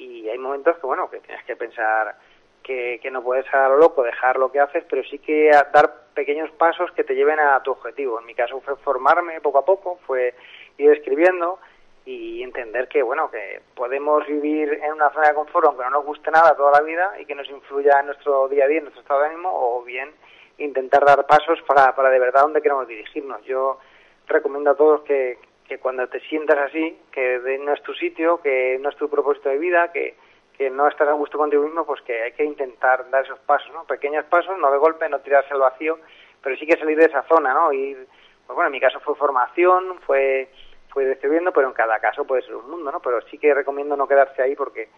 y 0.00 0.28
hay 0.28 0.38
momentos 0.38 0.78
que, 0.78 0.86
bueno, 0.86 1.10
que 1.10 1.20
tienes 1.20 1.44
que 1.44 1.56
pensar 1.56 2.16
que, 2.62 2.98
que 3.02 3.10
no 3.10 3.22
puedes 3.22 3.46
a 3.52 3.68
lo 3.68 3.76
loco 3.76 4.02
dejar 4.02 4.38
lo 4.38 4.50
que 4.50 4.60
haces, 4.60 4.84
pero 4.88 5.02
sí 5.04 5.18
que 5.18 5.50
dar 5.72 6.06
pequeños 6.14 6.50
pasos 6.52 6.90
que 6.92 7.04
te 7.04 7.14
lleven 7.14 7.38
a 7.38 7.62
tu 7.62 7.72
objetivo. 7.72 8.18
En 8.18 8.26
mi 8.26 8.34
caso 8.34 8.60
fue 8.60 8.76
formarme 8.76 9.40
poco 9.40 9.58
a 9.58 9.64
poco, 9.64 9.98
fue 10.06 10.34
ir 10.78 10.90
escribiendo 10.90 11.58
y 12.06 12.42
entender 12.42 12.88
que, 12.88 13.02
bueno, 13.02 13.30
que 13.30 13.60
podemos 13.74 14.26
vivir 14.26 14.72
en 14.82 14.92
una 14.94 15.10
zona 15.10 15.28
de 15.28 15.34
confort 15.34 15.66
aunque 15.66 15.84
no 15.84 15.90
nos 15.90 16.04
guste 16.04 16.30
nada 16.30 16.56
toda 16.56 16.72
la 16.72 16.80
vida 16.80 17.12
y 17.20 17.26
que 17.26 17.34
nos 17.34 17.48
influya 17.50 18.00
en 18.00 18.06
nuestro 18.06 18.48
día 18.48 18.64
a 18.64 18.68
día, 18.68 18.78
en 18.78 18.84
nuestro 18.84 19.02
estado 19.02 19.20
de 19.20 19.26
ánimo, 19.26 19.50
o 19.52 19.82
bien 19.84 20.10
intentar 20.56 21.04
dar 21.04 21.26
pasos 21.26 21.60
para, 21.66 21.94
para 21.94 22.08
de 22.10 22.18
verdad 22.18 22.42
donde 22.42 22.62
queremos 22.62 22.88
dirigirnos. 22.88 23.42
Yo 23.44 23.78
recomiendo 24.26 24.70
a 24.70 24.76
todos 24.76 25.02
que, 25.02 25.38
que 25.70 25.78
cuando 25.78 26.08
te 26.08 26.18
sientas 26.22 26.58
así, 26.58 26.98
que 27.12 27.38
no 27.60 27.72
es 27.72 27.80
tu 27.84 27.94
sitio, 27.94 28.42
que 28.42 28.76
no 28.80 28.88
es 28.88 28.96
tu 28.96 29.08
propósito 29.08 29.50
de 29.50 29.58
vida, 29.58 29.92
que, 29.92 30.16
que 30.58 30.68
no 30.68 30.88
estás 30.88 31.06
a 31.06 31.12
gusto 31.12 31.38
contigo 31.38 31.62
mismo, 31.62 31.86
pues 31.86 32.02
que 32.02 32.24
hay 32.24 32.32
que 32.32 32.42
intentar 32.42 33.08
dar 33.08 33.24
esos 33.24 33.38
pasos, 33.38 33.72
¿no? 33.72 33.84
Pequeños 33.84 34.24
pasos, 34.24 34.58
no 34.58 34.68
de 34.72 34.78
golpe, 34.78 35.08
no 35.08 35.20
tirarse 35.20 35.54
al 35.54 35.60
vacío, 35.60 36.00
pero 36.42 36.56
sí 36.56 36.66
que 36.66 36.76
salir 36.76 36.98
de 36.98 37.04
esa 37.04 37.22
zona, 37.22 37.54
¿no? 37.54 37.72
Y, 37.72 37.94
pues 37.94 38.56
bueno, 38.56 38.66
en 38.66 38.72
mi 38.72 38.80
caso 38.80 38.98
fue 38.98 39.14
formación, 39.14 40.00
fue, 40.00 40.50
fue 40.88 41.04
decidiendo, 41.04 41.52
pero 41.52 41.68
en 41.68 41.74
cada 41.74 42.00
caso 42.00 42.24
puede 42.24 42.42
ser 42.42 42.56
un 42.56 42.68
mundo, 42.68 42.90
¿no? 42.90 42.98
Pero 42.98 43.20
sí 43.28 43.38
que 43.38 43.54
recomiendo 43.54 43.96
no 43.96 44.08
quedarse 44.08 44.42
ahí 44.42 44.56
porque, 44.56 44.88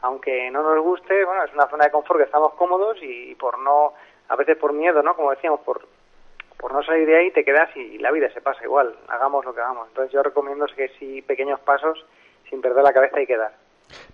aunque 0.00 0.50
no 0.50 0.62
nos 0.62 0.82
guste, 0.82 1.26
bueno, 1.26 1.44
es 1.44 1.52
una 1.52 1.68
zona 1.68 1.84
de 1.84 1.90
confort 1.90 2.20
que 2.20 2.24
estamos 2.24 2.54
cómodos 2.54 2.96
y, 3.02 3.34
por 3.34 3.58
no, 3.58 3.92
a 4.30 4.36
veces 4.36 4.56
por 4.56 4.72
miedo, 4.72 5.02
¿no? 5.02 5.14
Como 5.14 5.30
decíamos, 5.30 5.60
por, 5.60 5.86
por 6.62 6.72
no 6.72 6.82
salir 6.84 7.06
de 7.08 7.18
ahí 7.18 7.30
te 7.32 7.44
quedas 7.44 7.76
y, 7.76 7.98
la 7.98 8.12
vida 8.12 8.32
se 8.32 8.40
pasa 8.40 8.62
igual, 8.62 8.94
hagamos 9.08 9.44
lo 9.44 9.52
que 9.52 9.60
hagamos. 9.60 9.88
Entonces 9.88 10.12
yo 10.12 10.22
recomiendo 10.22 10.64
que 10.76 10.90
sí, 10.96 11.20
pequeños 11.20 11.58
pasos, 11.60 12.06
sin 12.48 12.60
perder 12.60 12.84
la 12.84 12.92
cabeza 12.92 13.20
y 13.20 13.26
quedar. 13.26 13.52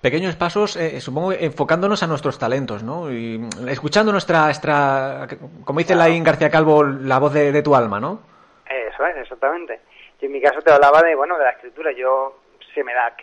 Pequeños 0.00 0.34
pasos, 0.34 0.74
eh, 0.76 0.98
supongo, 1.02 1.32
enfocándonos 1.32 2.02
a 2.02 2.06
nuestros 2.06 2.38
talentos, 2.38 2.82
¿no? 2.82 3.12
Y 3.12 3.38
escuchando 3.68 4.12
nuestra, 4.12 4.46
nuestra 4.46 5.28
como 5.62 5.78
dice 5.78 5.94
Laín 5.94 6.24
García 6.24 6.48
Calvo, 6.48 6.82
la 6.84 7.18
voz 7.18 7.34
de, 7.34 7.62
tu 7.62 7.76
alma, 7.76 8.00
¿no? 8.00 8.22
Eso 8.66 9.04
es, 9.04 9.16
exactamente. 9.18 9.80
Yo 10.18 10.26
en 10.26 10.32
mi 10.32 10.40
caso 10.40 10.62
te 10.62 10.72
hablaba 10.72 11.02
de, 11.02 11.14
bueno, 11.14 11.36
de 11.36 11.44
la 11.44 11.50
escritura. 11.50 11.92
Yo 11.92 12.38
se 12.74 12.82
me 12.82 12.94
da 12.94 13.14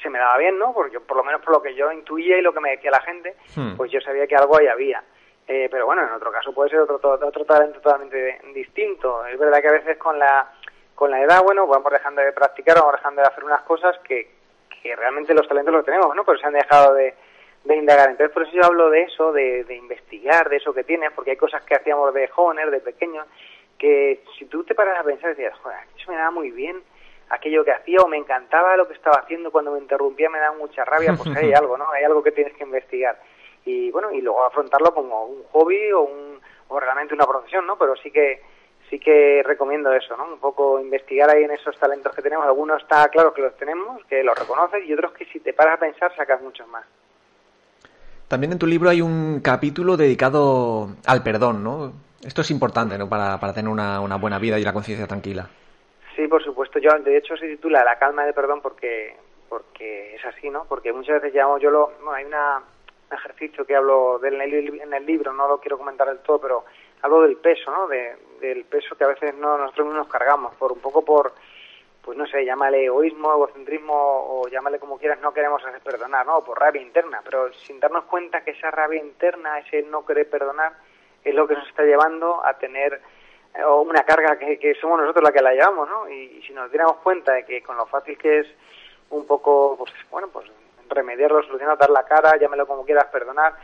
se 0.00 0.08
me 0.08 0.20
daba 0.20 0.38
bien, 0.38 0.56
¿no? 0.56 0.72
Porque 0.72 1.00
por 1.00 1.16
lo 1.16 1.24
menos 1.24 1.40
por 1.42 1.52
lo 1.52 1.60
que 1.60 1.74
yo 1.74 1.90
intuía 1.90 2.38
y 2.38 2.42
lo 2.42 2.54
que 2.54 2.60
me 2.60 2.70
decía 2.70 2.92
la 2.92 3.00
gente, 3.00 3.34
hmm. 3.56 3.76
pues 3.76 3.90
yo 3.90 4.00
sabía 4.00 4.28
que 4.28 4.36
algo 4.36 4.56
ahí 4.56 4.68
había. 4.68 5.02
Eh, 5.48 5.68
pero 5.70 5.86
bueno, 5.86 6.02
en 6.02 6.12
otro 6.12 6.32
caso 6.32 6.52
puede 6.52 6.70
ser 6.70 6.80
otro, 6.80 6.96
otro 6.96 7.44
talento 7.44 7.80
totalmente 7.80 8.40
distinto. 8.52 9.24
Es 9.26 9.38
verdad 9.38 9.60
que 9.60 9.68
a 9.68 9.72
veces 9.72 9.96
con 9.96 10.18
la, 10.18 10.52
con 10.94 11.10
la 11.10 11.22
edad, 11.22 11.42
bueno, 11.44 11.66
vamos 11.66 11.92
dejando 11.92 12.20
de 12.20 12.32
practicar, 12.32 12.76
vamos 12.76 12.94
dejando 12.94 13.22
de 13.22 13.28
hacer 13.28 13.44
unas 13.44 13.62
cosas 13.62 13.96
que, 14.00 14.28
que 14.82 14.96
realmente 14.96 15.34
los 15.34 15.46
talentos 15.46 15.72
los 15.72 15.84
tenemos, 15.84 16.14
¿no? 16.16 16.24
Pero 16.24 16.38
se 16.38 16.46
han 16.46 16.52
dejado 16.52 16.94
de, 16.94 17.14
de 17.64 17.76
indagar. 17.76 18.10
Entonces, 18.10 18.32
por 18.32 18.42
eso 18.42 18.52
yo 18.52 18.64
hablo 18.64 18.90
de 18.90 19.02
eso, 19.02 19.32
de, 19.32 19.64
de 19.64 19.76
investigar, 19.76 20.48
de 20.48 20.56
eso 20.56 20.74
que 20.74 20.84
tienes, 20.84 21.12
porque 21.12 21.32
hay 21.32 21.36
cosas 21.36 21.62
que 21.62 21.76
hacíamos 21.76 22.12
de 22.12 22.26
jóvenes, 22.28 22.70
de 22.70 22.80
pequeños, 22.80 23.26
que 23.78 24.24
si 24.38 24.46
tú 24.46 24.64
te 24.64 24.74
paras 24.74 24.98
a 24.98 25.04
pensar, 25.04 25.30
decías, 25.30 25.56
joder, 25.58 25.78
eso 25.96 26.10
me 26.10 26.16
da 26.16 26.30
muy 26.30 26.50
bien, 26.50 26.82
aquello 27.28 27.64
que 27.64 27.72
hacía 27.72 27.98
o 28.00 28.08
me 28.08 28.16
encantaba 28.16 28.76
lo 28.76 28.86
que 28.86 28.94
estaba 28.94 29.20
haciendo 29.20 29.50
cuando 29.50 29.72
me 29.72 29.78
interrumpía 29.78 30.30
me 30.30 30.38
da 30.38 30.52
mucha 30.52 30.84
rabia, 30.84 31.14
pues 31.16 31.36
hay 31.36 31.52
algo, 31.54 31.76
¿no? 31.76 31.90
Hay 31.90 32.04
algo 32.04 32.22
que 32.22 32.32
tienes 32.32 32.54
que 32.54 32.64
investigar. 32.64 33.18
Y 33.66 33.90
bueno, 33.90 34.10
y 34.12 34.22
luego 34.22 34.44
afrontarlo 34.44 34.94
como 34.94 35.26
un 35.26 35.42
hobby 35.52 35.92
o, 35.92 36.02
un, 36.02 36.40
o 36.68 36.80
realmente 36.80 37.14
una 37.14 37.26
profesión, 37.26 37.66
¿no? 37.66 37.76
Pero 37.76 37.94
sí 37.96 38.10
que 38.10 38.40
sí 38.88 38.98
que 39.00 39.42
recomiendo 39.44 39.92
eso, 39.92 40.16
¿no? 40.16 40.24
Un 40.24 40.38
poco 40.38 40.80
investigar 40.80 41.28
ahí 41.28 41.42
en 41.42 41.50
esos 41.50 41.76
talentos 41.78 42.14
que 42.14 42.22
tenemos. 42.22 42.46
Algunos 42.46 42.80
está 42.80 43.08
claro 43.08 43.34
que 43.34 43.42
los 43.42 43.56
tenemos, 43.56 44.04
que 44.04 44.22
los 44.22 44.38
reconoces, 44.38 44.84
y 44.86 44.92
otros 44.92 45.12
que 45.12 45.24
si 45.26 45.40
te 45.40 45.52
paras 45.52 45.74
a 45.74 45.80
pensar 45.80 46.14
sacas 46.16 46.40
muchos 46.40 46.66
más. 46.68 46.84
También 48.28 48.52
en 48.52 48.58
tu 48.58 48.66
libro 48.66 48.88
hay 48.88 49.02
un 49.02 49.40
capítulo 49.40 49.96
dedicado 49.96 50.88
al 51.04 51.22
perdón, 51.22 51.62
¿no? 51.64 51.92
Esto 52.24 52.40
es 52.42 52.50
importante, 52.50 52.96
¿no? 52.96 53.08
Para, 53.08 53.38
para 53.38 53.52
tener 53.52 53.70
una, 53.70 54.00
una 54.00 54.16
buena 54.16 54.38
vida 54.38 54.58
y 54.58 54.64
la 54.64 54.72
conciencia 54.72 55.06
tranquila. 55.06 55.48
Sí, 56.14 56.26
por 56.28 56.42
supuesto. 56.42 56.78
Yo, 56.78 56.90
de 57.00 57.16
hecho, 57.16 57.36
se 57.36 57.48
titula 57.48 57.84
La 57.84 57.98
calma 57.98 58.24
de 58.24 58.32
perdón 58.32 58.60
porque 58.62 59.16
porque 59.48 60.14
es 60.14 60.24
así, 60.24 60.50
¿no? 60.50 60.64
Porque 60.68 60.92
muchas 60.92 61.20
veces 61.20 61.34
llamo 61.34 61.58
yo 61.58 61.70
lo... 61.70 61.92
Bueno, 62.02 62.12
hay 62.12 62.24
una, 62.24 62.58
un 62.58 62.64
ejercicio 63.10 63.64
que 63.64 63.76
hablo 63.76 64.18
del, 64.18 64.40
en 64.40 64.94
el 64.94 65.06
libro, 65.06 65.32
no 65.32 65.48
lo 65.48 65.60
quiero 65.60 65.78
comentar 65.78 66.08
del 66.08 66.18
todo, 66.18 66.40
pero 66.40 66.64
hablo 67.02 67.22
del 67.22 67.36
peso, 67.36 67.70
¿no? 67.70 67.86
De, 67.86 68.16
del 68.40 68.64
peso 68.64 68.96
que 68.96 69.04
a 69.04 69.08
veces 69.08 69.34
no 69.34 69.58
nosotros 69.58 69.94
nos 69.94 70.08
cargamos, 70.08 70.54
por 70.56 70.72
un 70.72 70.80
poco 70.80 71.04
por, 71.04 71.32
pues 72.02 72.16
no 72.16 72.26
sé, 72.26 72.44
llámale 72.44 72.84
egoísmo, 72.84 73.32
egocentrismo 73.32 73.94
o 73.94 74.48
llámale 74.48 74.78
como 74.78 74.98
quieras, 74.98 75.20
no 75.20 75.32
queremos 75.32 75.64
hacer 75.64 75.80
perdonar, 75.80 76.26
¿no? 76.26 76.42
Por 76.44 76.58
rabia 76.58 76.82
interna, 76.82 77.20
pero 77.24 77.52
sin 77.52 77.80
darnos 77.80 78.04
cuenta 78.04 78.44
que 78.44 78.52
esa 78.52 78.70
rabia 78.70 79.00
interna, 79.00 79.58
ese 79.58 79.82
no 79.82 80.04
querer 80.04 80.28
perdonar, 80.28 80.74
es 81.24 81.34
lo 81.34 81.46
que 81.46 81.54
nos 81.54 81.66
está 81.68 81.82
llevando 81.82 82.44
a 82.44 82.56
tener 82.58 83.00
eh, 83.54 83.64
una 83.64 84.04
carga 84.04 84.38
que, 84.38 84.58
que 84.58 84.74
somos 84.74 85.00
nosotros 85.00 85.24
la 85.24 85.32
que 85.32 85.42
la 85.42 85.52
llevamos, 85.52 85.88
¿no? 85.88 86.08
Y, 86.08 86.42
si 86.46 86.52
nos 86.52 86.70
diéramos 86.70 86.98
cuenta 86.98 87.32
de 87.32 87.44
que 87.44 87.62
con 87.62 87.76
lo 87.76 87.86
fácil 87.86 88.16
que 88.16 88.40
es 88.40 88.46
un 89.10 89.26
poco, 89.26 89.76
pues 89.76 89.92
bueno, 90.10 90.28
pues 90.28 90.46
remediarlo, 90.88 91.42
solucionar, 91.42 91.78
dar 91.78 91.90
la 91.90 92.04
cara, 92.04 92.36
llámelo 92.36 92.66
como 92.66 92.84
quieras, 92.84 93.06
perdonar, 93.06 93.54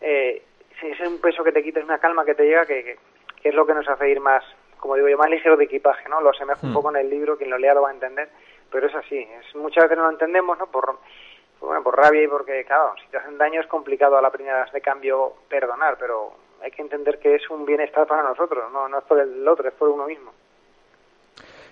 eh, 0.00 0.42
es 0.82 1.00
un 1.00 1.20
peso 1.20 1.42
que 1.44 1.52
te 1.52 1.62
quita, 1.62 1.80
es 1.80 1.84
una 1.84 1.98
calma 1.98 2.24
que 2.24 2.34
te 2.34 2.44
llega 2.44 2.66
que, 2.66 2.98
es 3.42 3.54
lo 3.54 3.66
que 3.66 3.74
nos 3.74 3.88
hace 3.88 4.08
ir 4.08 4.20
más, 4.20 4.44
como 4.78 4.96
digo 4.96 5.08
yo, 5.08 5.18
más 5.18 5.30
ligero 5.30 5.56
de 5.56 5.64
equipaje, 5.64 6.08
¿no? 6.08 6.20
Lo 6.20 6.30
asemejo 6.30 6.60
un 6.62 6.72
hmm. 6.72 6.74
poco 6.74 6.90
en 6.90 6.96
el 6.96 7.10
libro, 7.10 7.36
quien 7.36 7.50
lo 7.50 7.58
lea 7.58 7.74
lo 7.74 7.82
va 7.82 7.90
a 7.90 7.94
entender, 7.94 8.28
pero 8.70 8.86
es 8.86 8.94
así, 8.94 9.18
es 9.18 9.54
muchas 9.54 9.84
veces 9.84 9.98
no 9.98 10.04
lo 10.04 10.10
entendemos, 10.10 10.58
¿no? 10.58 10.66
Por, 10.66 10.98
bueno, 11.60 11.82
por 11.82 11.96
rabia 11.96 12.22
y 12.22 12.28
porque, 12.28 12.64
claro, 12.64 12.94
si 13.02 13.08
te 13.08 13.18
hacen 13.18 13.38
daño 13.38 13.60
es 13.60 13.66
complicado 13.66 14.16
a 14.16 14.22
la 14.22 14.30
primera 14.30 14.68
de 14.72 14.80
cambio 14.80 15.34
perdonar, 15.48 15.96
pero 15.98 16.32
hay 16.62 16.70
que 16.70 16.82
entender 16.82 17.18
que 17.18 17.34
es 17.34 17.48
un 17.50 17.64
bienestar 17.64 18.06
para 18.06 18.22
nosotros, 18.22 18.72
no, 18.72 18.88
no 18.88 18.98
es 18.98 19.04
por 19.04 19.18
el 19.18 19.46
otro, 19.46 19.68
es 19.68 19.74
por 19.74 19.88
uno 19.88 20.06
mismo. 20.06 20.32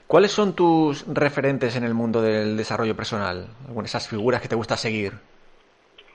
¿Cuáles 0.06 0.32
son 0.32 0.54
tus 0.54 1.06
referentes 1.12 1.76
en 1.76 1.84
el 1.84 1.94
mundo 1.94 2.20
del 2.20 2.56
desarrollo 2.56 2.94
personal? 2.94 3.46
Algunas 3.66 3.90
esas 3.90 4.08
figuras 4.08 4.42
que 4.42 4.48
te 4.48 4.54
gusta 4.54 4.76
seguir. 4.76 5.12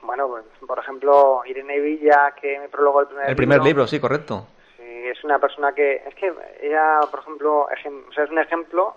Bueno, 0.02 0.28
pues, 0.28 0.44
por 0.66 0.78
ejemplo, 0.78 1.42
Irene 1.46 1.80
Villa, 1.80 2.34
que 2.40 2.58
me 2.58 2.68
prologó 2.68 3.00
el 3.00 3.06
primer 3.06 3.22
libro. 3.22 3.30
El 3.30 3.36
primer 3.36 3.62
libro, 3.62 3.86
sí, 3.86 4.00
correcto. 4.00 4.46
Sí, 4.76 4.84
es 4.84 5.22
una 5.24 5.38
persona 5.38 5.72
que, 5.72 6.02
es 6.06 6.14
que 6.14 6.32
ella, 6.62 7.00
por 7.10 7.20
ejemplo, 7.20 7.62
o 7.62 8.12
sea, 8.14 8.24
es 8.24 8.30
un 8.30 8.38
ejemplo 8.38 8.96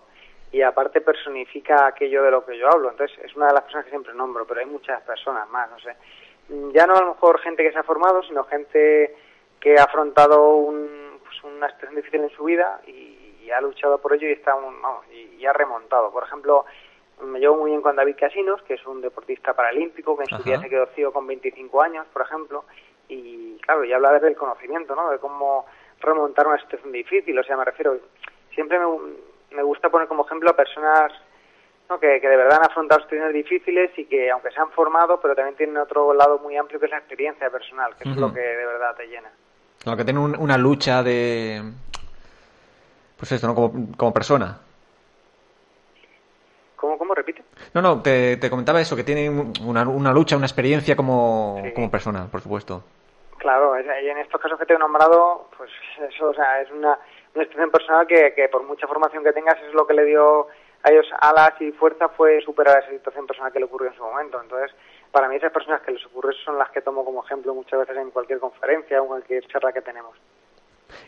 y 0.51 0.61
aparte 0.61 1.01
personifica 1.01 1.87
aquello 1.87 2.23
de 2.23 2.31
lo 2.31 2.45
que 2.45 2.57
yo 2.57 2.67
hablo. 2.71 2.91
Entonces, 2.91 3.17
es 3.23 3.35
una 3.35 3.47
de 3.47 3.53
las 3.53 3.63
personas 3.63 3.85
que 3.85 3.91
siempre 3.91 4.13
nombro, 4.13 4.45
pero 4.45 4.59
hay 4.59 4.65
muchas 4.65 5.01
personas 5.01 5.49
más, 5.49 5.69
no 5.69 5.79
sé. 5.79 5.95
Ya 6.73 6.85
no 6.85 6.95
a 6.95 7.01
lo 7.01 7.13
mejor 7.13 7.39
gente 7.39 7.63
que 7.63 7.71
se 7.71 7.79
ha 7.79 7.83
formado, 7.83 8.21
sino 8.23 8.43
gente 8.43 9.15
que 9.59 9.79
ha 9.79 9.83
afrontado 9.83 10.55
un, 10.55 11.19
pues 11.23 11.43
una 11.43 11.67
situación 11.69 11.95
difícil 11.95 12.21
en 12.21 12.29
su 12.31 12.43
vida 12.43 12.81
y, 12.87 13.10
ha 13.53 13.61
luchado 13.61 13.97
por 13.99 14.13
ello 14.13 14.27
y 14.27 14.33
está 14.33 14.55
y, 15.11 15.45
ha 15.45 15.53
remontado. 15.53 16.11
Por 16.11 16.23
ejemplo, 16.23 16.65
me 17.21 17.39
llevo 17.39 17.57
muy 17.57 17.71
bien 17.71 17.81
con 17.81 17.95
David 17.95 18.15
Casinos, 18.19 18.61
que 18.63 18.75
es 18.75 18.85
un 18.85 19.01
deportista 19.01 19.53
paralímpico 19.53 20.17
que 20.17 20.23
en 20.23 20.37
su 20.37 20.43
día 20.43 20.59
se 20.59 20.69
quedó 20.69 20.85
ciego 20.87 21.11
con 21.11 21.27
25 21.27 21.81
años, 21.81 22.07
por 22.13 22.23
ejemplo, 22.23 22.65
y 23.07 23.57
claro, 23.57 23.83
y 23.83 23.93
habla 23.93 24.13
desde 24.13 24.29
el 24.29 24.35
conocimiento, 24.35 24.95
¿no? 24.95 25.09
De 25.09 25.19
cómo 25.19 25.65
remontar 25.99 26.47
una 26.47 26.59
situación 26.59 26.91
difícil, 26.91 27.37
o 27.37 27.43
sea, 27.43 27.57
me 27.57 27.65
refiero, 27.65 27.97
siempre 28.53 28.79
me, 28.79 28.85
me 29.51 29.63
gusta 29.63 29.89
poner 29.89 30.07
como 30.07 30.25
ejemplo 30.25 30.49
a 30.49 30.55
personas 30.55 31.11
¿no? 31.89 31.99
que, 31.99 32.19
que 32.21 32.27
de 32.27 32.37
verdad 32.37 32.59
han 32.59 32.71
afrontado 32.71 33.01
situaciones 33.01 33.33
difíciles 33.33 33.91
y 33.97 34.05
que 34.05 34.31
aunque 34.31 34.51
se 34.51 34.59
han 34.59 34.71
formado, 34.71 35.19
pero 35.19 35.35
también 35.35 35.55
tienen 35.57 35.77
otro 35.77 36.13
lado 36.13 36.39
muy 36.39 36.57
amplio 36.57 36.79
que 36.79 36.85
es 36.85 36.91
la 36.91 36.99
experiencia 36.99 37.49
personal, 37.49 37.95
que 37.95 38.09
es 38.09 38.15
lo 38.15 38.33
que 38.33 38.39
de 38.39 38.65
verdad 38.65 38.95
te 38.95 39.07
llena. 39.07 39.29
Lo 39.85 39.97
que 39.97 40.03
tiene 40.03 40.19
una 40.19 40.57
lucha 40.57 41.03
de, 41.03 41.61
pues 43.21 43.33
esto, 43.33 43.45
¿no? 43.45 43.53
Como, 43.53 44.11
persona. 44.11 44.57
¿Cómo, 46.75 46.97
cómo? 46.97 47.13
Repite. 47.13 47.43
No, 47.75 47.79
no, 47.79 48.01
te, 48.01 48.39
comentaba 48.49 48.81
eso, 48.81 48.95
que 48.95 49.03
tiene 49.03 49.29
una, 49.29 49.87
una 49.87 50.11
lucha, 50.11 50.35
una 50.35 50.47
experiencia 50.47 50.95
como, 50.95 51.61
como 51.75 51.91
persona, 51.91 52.25
por 52.31 52.41
supuesto. 52.41 52.83
Claro, 53.37 53.79
y 53.79 54.09
en 54.09 54.17
estos 54.17 54.41
casos 54.41 54.57
que 54.57 54.65
te 54.65 54.73
he 54.73 54.77
nombrado, 54.79 55.49
pues 55.55 55.69
eso, 56.09 56.29
o 56.29 56.33
sea, 56.33 56.61
es 56.61 56.71
una, 56.71 56.97
una 57.35 57.43
situación 57.43 57.69
personal 57.69 58.07
que, 58.07 58.33
que 58.33 58.49
por 58.49 58.63
mucha 58.63 58.87
formación 58.87 59.23
que 59.23 59.33
tengas 59.33 59.61
es 59.67 59.73
lo 59.75 59.85
que 59.85 59.93
le 59.93 60.05
dio 60.05 60.47
a 60.81 60.89
ellos 60.89 61.05
alas 61.19 61.53
y 61.59 61.71
fuerza 61.73 62.09
fue 62.09 62.41
superar 62.41 62.79
esa 62.79 62.89
situación 62.89 63.27
personal 63.27 63.53
que 63.53 63.59
le 63.59 63.65
ocurrió 63.65 63.91
en 63.91 63.97
su 63.97 64.03
momento. 64.03 64.41
Entonces, 64.41 64.75
para 65.11 65.27
mí 65.27 65.35
esas 65.35 65.51
personas 65.51 65.81
que 65.81 65.91
les 65.91 66.03
ocurre 66.07 66.33
son 66.43 66.57
las 66.57 66.71
que 66.71 66.81
tomo 66.81 67.05
como 67.05 67.23
ejemplo 67.23 67.53
muchas 67.53 67.81
veces 67.81 67.97
en 67.97 68.09
cualquier 68.09 68.39
conferencia 68.39 68.99
o 68.99 69.03
en 69.03 69.09
cualquier 69.09 69.45
charla 69.45 69.71
que 69.71 69.81
tenemos. 69.81 70.17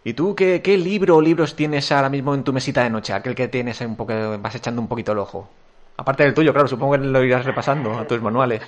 ¿Y 0.04 0.14
tú 0.14 0.36
qué, 0.36 0.62
qué 0.62 0.78
libro 0.78 1.18
o 1.18 1.22
libros 1.22 1.56
tienes 1.56 1.92
ahora 1.92 2.10
mismo 2.10 2.34
en 2.34 2.44
tu 2.44 2.54
mesita 2.54 2.84
de 2.84 2.90
noche? 2.90 3.14
Aquel 3.14 3.36
que 3.36 3.48
tienes 3.48 3.82
un 3.82 3.96
poco, 3.96 4.14
vas 4.40 4.56
echando 4.56 4.82
un 4.82 4.88
poquito 4.88 5.12
el 5.12 5.20
ojo. 5.20 5.50
Aparte 5.98 6.24
del 6.24 6.34
tuyo, 6.34 6.54
claro, 6.54 6.68
supongo 6.68 6.94
que 6.94 7.00
lo 7.00 7.24
irás 7.24 7.46
repasando 7.46 7.98
a 7.98 8.08
tus 8.08 8.22
manuales. 8.22 8.68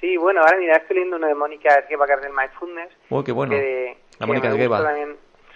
Sí, 0.00 0.16
bueno, 0.16 0.40
ahora 0.40 0.56
mira, 0.58 0.76
estoy 0.76 0.96
leyendo 0.96 1.16
uno 1.16 1.26
de 1.26 1.34
Mónica 1.34 1.74
Esgueva, 1.74 2.06
que 2.06 2.12
es 2.12 2.20
del 2.20 2.32
Mindfulness. 2.32 2.90
Oh, 3.10 3.24
qué 3.24 3.32
bueno. 3.32 3.56
la 4.18 4.26
Mónica 4.26 4.48
Esgueva. 4.48 4.94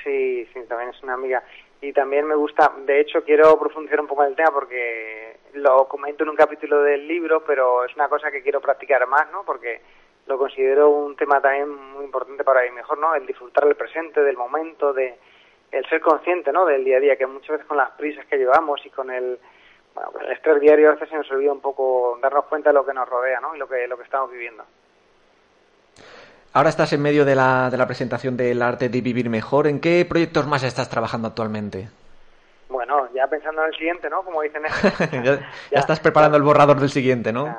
Sí, 0.02 0.47
sí, 0.52 0.61
también 0.68 0.90
es 0.90 1.02
una 1.02 1.14
amiga. 1.14 1.42
Y 1.80 1.92
también 1.92 2.26
me 2.26 2.35
gusta, 2.35 2.73
de 2.87 3.00
hecho, 3.00 3.23
quiero 3.23 3.59
profundizar 3.59 4.00
un 4.00 4.09
poco 4.09 4.25
en 4.25 4.30
el 4.30 4.37
tema 4.37 4.50
porque 4.50 5.37
lo 5.54 5.87
comento 5.87 6.25
en 6.25 6.30
un 6.30 6.37
capítulo 6.37 6.83
del 6.83 7.07
libro, 7.07 7.45
pero 7.45 7.85
es 7.85 7.95
una 7.95 8.09
cosa 8.09 8.30
que 8.30 8.42
quiero 8.42 8.61
practicar 8.61 9.07
más, 9.07 9.30
¿no? 9.30 9.45
Porque 9.45 9.80
lo 10.28 10.38
considero 10.38 10.90
un 10.90 11.16
tema 11.16 11.40
también 11.40 11.70
muy 11.70 12.04
importante 12.04 12.44
para 12.44 12.62
mí 12.62 12.70
mejor, 12.70 12.99
¿no? 12.99 13.14
El 13.14 13.26
disfrutar 13.26 13.64
del 13.64 13.76
presente, 13.76 14.23
del 14.23 14.37
momento, 14.37 14.92
de 14.92 15.18
el 15.73 15.87
ser 15.88 16.00
consciente, 16.00 16.52
¿no? 16.52 16.66
Del 16.66 16.85
día 16.85 16.99
a 16.99 17.00
día, 17.00 17.16
que 17.16 17.26
muchas 17.26 17.50
veces 17.50 17.66
con 17.66 17.76
las 17.76 17.90
prisas 17.92 18.26
que 18.26 18.37
llevamos 18.37 18.85
y 18.85 18.90
con 18.90 19.11
el, 19.11 19.38
bueno, 19.94 20.11
el 20.20 20.32
estrés 20.32 20.61
diario 20.61 20.90
a 20.90 20.92
veces 20.92 21.08
se 21.08 21.16
nos 21.16 21.30
olvida 21.30 21.52
un 21.52 21.61
poco 21.61 22.18
darnos 22.23 22.44
cuenta 22.47 22.70
de 22.70 22.75
lo 22.75 22.85
que 22.85 22.92
nos 22.92 23.08
rodea, 23.08 23.40
¿no? 23.40 23.54
Y 23.54 23.58
lo 23.58 23.68
que, 23.68 23.87
lo 23.88 23.97
que 23.97 24.04
estamos 24.04 24.30
viviendo. 24.30 24.64
Ahora 26.52 26.70
estás 26.70 26.92
en 26.92 27.02
medio 27.02 27.25
de 27.25 27.35
la, 27.35 27.85
presentación 27.87 28.37
del 28.37 28.62
arte 28.62 28.88
de 28.88 29.00
vivir 29.00 29.28
mejor. 29.30 29.66
¿En 29.66 29.80
qué 29.80 30.04
proyectos 30.08 30.47
más 30.47 30.62
estás 30.62 30.88
trabajando 30.88 31.28
actualmente? 31.28 31.88
Bueno, 32.68 33.08
ya 33.14 33.26
pensando 33.26 33.62
en 33.62 33.68
el 33.68 33.75
siguiente, 33.75 34.11
¿no? 34.11 34.23
Como 34.23 34.42
dicen 34.42 34.62
ya, 35.25 35.38
ya, 35.70 35.78
estás 35.78 36.00
preparando 36.00 36.37
el 36.37 36.42
borrador 36.42 36.80
del 36.80 36.90
siguiente, 36.90 37.32
¿no? 37.32 37.47
sí, 37.47 37.52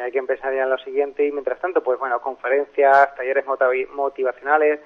hay 0.00 0.12
que 0.12 0.18
empezar 0.18 0.54
ya 0.54 0.62
en 0.62 0.70
lo 0.70 0.78
siguiente 0.78 1.24
y 1.24 1.32
mientras 1.32 1.60
tanto, 1.60 1.82
pues 1.82 1.98
bueno, 1.98 2.20
conferencias, 2.20 3.14
talleres 3.14 3.44
motivacionales, 3.46 4.80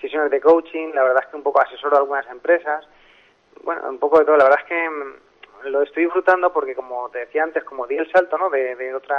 sesiones 0.00 0.30
de 0.30 0.40
coaching, 0.40 0.92
la 0.94 1.02
verdad 1.02 1.22
es 1.24 1.30
que 1.30 1.36
un 1.36 1.42
poco 1.42 1.60
asesoro 1.60 1.96
a 1.96 2.00
algunas 2.00 2.26
empresas, 2.28 2.86
bueno, 3.62 3.88
un 3.88 3.98
poco 3.98 4.18
de 4.18 4.24
todo, 4.24 4.36
la 4.36 4.44
verdad 4.44 4.60
es 4.62 4.68
que 4.68 4.88
mm, 4.90 5.68
lo 5.70 5.82
estoy 5.82 6.04
disfrutando 6.04 6.52
porque 6.52 6.74
como 6.74 7.08
te 7.10 7.20
decía 7.20 7.42
antes, 7.42 7.64
como 7.64 7.86
di 7.86 7.96
el 7.96 8.10
salto, 8.10 8.38
¿no? 8.38 8.50
De, 8.50 8.76
de 8.76 8.94
otro 8.94 9.16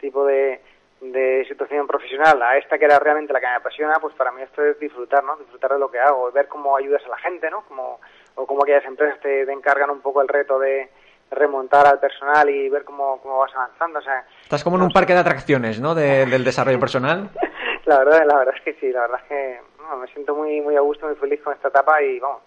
tipo 0.00 0.24
de, 0.24 0.60
de 1.00 1.44
situación 1.48 1.86
profesional 1.86 2.42
a 2.42 2.56
esta 2.56 2.78
que 2.78 2.84
era 2.84 2.98
realmente 2.98 3.32
la 3.32 3.40
que 3.40 3.46
me 3.46 3.54
apasiona, 3.54 3.98
pues 4.00 4.14
para 4.14 4.32
mí 4.32 4.42
esto 4.42 4.64
es 4.64 4.78
disfrutar, 4.80 5.22
¿no? 5.22 5.36
Disfrutar 5.36 5.72
de 5.72 5.78
lo 5.78 5.90
que 5.90 6.00
hago, 6.00 6.30
ver 6.32 6.48
cómo 6.48 6.76
ayudas 6.76 7.04
a 7.04 7.10
la 7.10 7.18
gente, 7.18 7.50
¿no? 7.50 7.62
Como, 7.62 8.00
o 8.34 8.46
cómo 8.46 8.62
aquellas 8.62 8.84
empresas 8.84 9.20
te, 9.20 9.42
encargan 9.42 9.90
un 9.90 10.00
poco 10.00 10.22
el 10.22 10.28
reto 10.28 10.58
de 10.58 10.88
remontar 11.30 11.86
al 11.86 12.00
personal 12.00 12.48
y 12.48 12.68
ver 12.68 12.84
cómo, 12.84 13.20
cómo 13.20 13.38
vas 13.38 13.54
avanzando, 13.54 13.98
o 13.98 14.02
sea... 14.02 14.24
Estás 14.42 14.64
como 14.64 14.76
en 14.76 14.82
un 14.82 14.90
parque 14.90 15.12
de 15.12 15.20
atracciones, 15.20 15.80
¿no? 15.80 15.94
del 15.94 16.44
desarrollo 16.44 16.80
personal. 16.80 17.30
la 17.86 17.98
verdad, 17.98 18.22
la 18.26 18.38
verdad 18.38 18.54
es 18.56 18.62
que 18.62 18.74
sí, 18.80 18.90
la 18.92 19.02
verdad 19.02 19.20
es 19.22 19.28
que 19.28 19.60
me 19.96 20.06
siento 20.08 20.34
muy, 20.34 20.60
muy 20.60 20.76
a 20.76 20.80
gusto, 20.80 21.06
muy 21.06 21.16
feliz 21.16 21.40
con 21.42 21.54
esta 21.54 21.68
etapa 21.68 22.02
y, 22.02 22.18
vamos, 22.18 22.42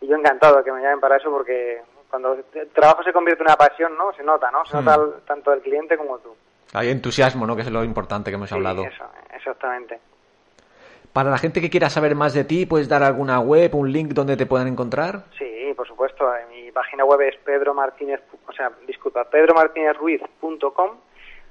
y 0.00 0.06
yo 0.06 0.16
encantado 0.16 0.58
de 0.58 0.64
que 0.64 0.72
me 0.72 0.80
llamen 0.80 1.00
para 1.00 1.16
eso 1.16 1.30
porque 1.30 1.82
cuando 2.08 2.34
el 2.54 2.68
trabajo 2.70 3.02
se 3.02 3.12
convierte 3.12 3.42
en 3.42 3.48
una 3.48 3.56
pasión, 3.56 3.96
¿no? 3.96 4.12
Se 4.14 4.22
nota, 4.22 4.50
¿no? 4.50 4.64
Se 4.64 4.76
nota 4.76 4.98
tanto 5.26 5.52
el 5.52 5.60
cliente 5.60 5.96
como 5.96 6.18
tú. 6.18 6.34
Hay 6.72 6.90
entusiasmo, 6.90 7.46
¿no? 7.46 7.56
Que 7.56 7.62
es 7.62 7.70
lo 7.70 7.84
importante 7.84 8.30
que 8.30 8.36
hemos 8.36 8.52
hablado. 8.52 8.84
Eso, 8.84 9.04
exactamente. 9.34 10.00
Para 11.12 11.30
la 11.30 11.38
gente 11.38 11.60
que 11.60 11.70
quiera 11.70 11.90
saber 11.90 12.14
más 12.14 12.34
de 12.34 12.44
ti, 12.44 12.66
¿puedes 12.66 12.88
dar 12.88 13.02
alguna 13.02 13.40
web, 13.40 13.74
un 13.74 13.90
link 13.92 14.12
donde 14.12 14.36
te 14.36 14.46
puedan 14.46 14.68
encontrar? 14.68 15.24
Sí, 15.36 15.44
por 15.78 15.86
supuesto. 15.86 16.28
Mi 16.50 16.72
página 16.72 17.04
web 17.04 17.20
es 17.20 17.36
Pedro 17.44 17.72
Martínez, 17.72 18.20
o 18.48 18.52
sea, 18.52 18.72
disculpa, 18.84 19.24
pedromartinezruiz.com. 19.30 20.96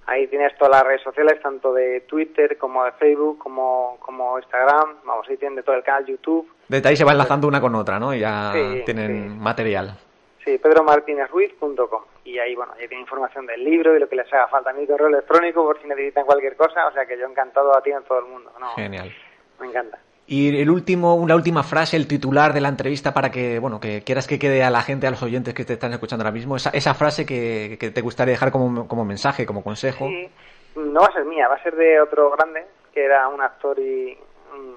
Ahí 0.06 0.28
tienes 0.28 0.56
todas 0.58 0.72
las 0.72 0.84
redes 0.84 1.02
sociales, 1.02 1.42
tanto 1.42 1.74
de 1.74 2.02
Twitter 2.02 2.58
como 2.58 2.84
de 2.84 2.92
Facebook, 2.94 3.38
como, 3.38 3.98
como 4.02 4.38
Instagram. 4.38 4.98
Vamos, 5.06 5.28
ahí 5.30 5.38
tienen 5.38 5.56
de 5.56 5.64
todo 5.64 5.76
el 5.76 5.84
canal 5.84 6.06
YouTube. 6.06 6.46
Desde 6.68 6.90
ahí 6.90 6.98
se 6.98 7.06
va 7.06 7.14
enlazando 7.14 7.48
una 7.48 7.62
con 7.62 7.74
otra, 7.76 8.00
¿no? 8.00 8.14
Y 8.14 8.20
ya 8.20 8.52
tienen 8.86 9.40
material. 9.40 9.98
Sí, 10.44 10.58
pedromartinezruiz.com. 10.58 12.04
Y 12.26 12.38
ahí, 12.40 12.54
bueno, 12.54 12.74
ahí 12.78 12.88
tiene 12.90 13.02
información 13.02 13.46
del 13.46 13.64
libro 13.64 13.96
y 13.96 14.00
lo 14.00 14.10
que 14.10 14.18
les 14.18 14.32
haga 14.34 14.50
falta. 14.50 14.74
Mi 14.74 14.86
correo 14.86 15.08
electrónico 15.08 15.64
por 15.64 15.82
si 15.82 15.88
necesitan 15.88 16.26
cualquier 16.26 16.58
cosa. 16.58 16.88
O 16.88 16.92
sea 16.92 17.06
que 17.06 17.18
yo 17.18 17.26
encantado 17.26 17.76
a 17.76 17.82
ti 17.82 17.92
en 17.92 18.04
todo 18.04 18.20
el 18.20 18.26
mundo. 18.26 18.52
Genial. 18.76 19.10
Me 19.60 19.68
encanta. 19.68 19.98
Y 20.30 20.60
el 20.60 20.70
último, 20.70 21.24
la 21.26 21.36
última 21.36 21.64
frase, 21.64 21.96
el 21.96 22.06
titular 22.06 22.52
de 22.52 22.60
la 22.60 22.68
entrevista 22.68 23.14
para 23.14 23.32
que, 23.32 23.60
bueno, 23.60 23.80
que 23.80 24.02
quieras 24.04 24.28
que 24.28 24.38
quede 24.38 24.62
a 24.62 24.70
la 24.70 24.82
gente, 24.82 25.08
a 25.08 25.12
los 25.12 25.24
oyentes 25.24 25.54
que 25.54 25.64
te 25.64 25.74
están 25.74 25.94
escuchando 25.94 26.24
ahora 26.24 26.34
mismo, 26.34 26.58
esa, 26.58 26.70
esa 26.72 26.94
frase 26.94 27.26
que, 27.26 27.78
te 27.80 28.02
gustaría 28.02 28.34
dejar 28.34 28.52
como, 28.52 28.90
como 28.90 29.06
mensaje, 29.06 29.46
como 29.46 29.64
consejo. 29.64 30.10
Sí, 30.10 30.30
no 30.76 31.00
va 31.00 31.08
a 31.08 31.14
ser 31.14 31.24
mía, 31.24 31.48
va 31.48 31.56
a 31.56 31.64
ser 31.64 31.78
de 31.78 32.02
otro 32.02 32.30
grande, 32.32 32.66
que 32.94 33.06
era 33.06 33.26
un 33.30 33.42
actor 33.42 33.80
y 33.80 34.18
un, 34.54 34.76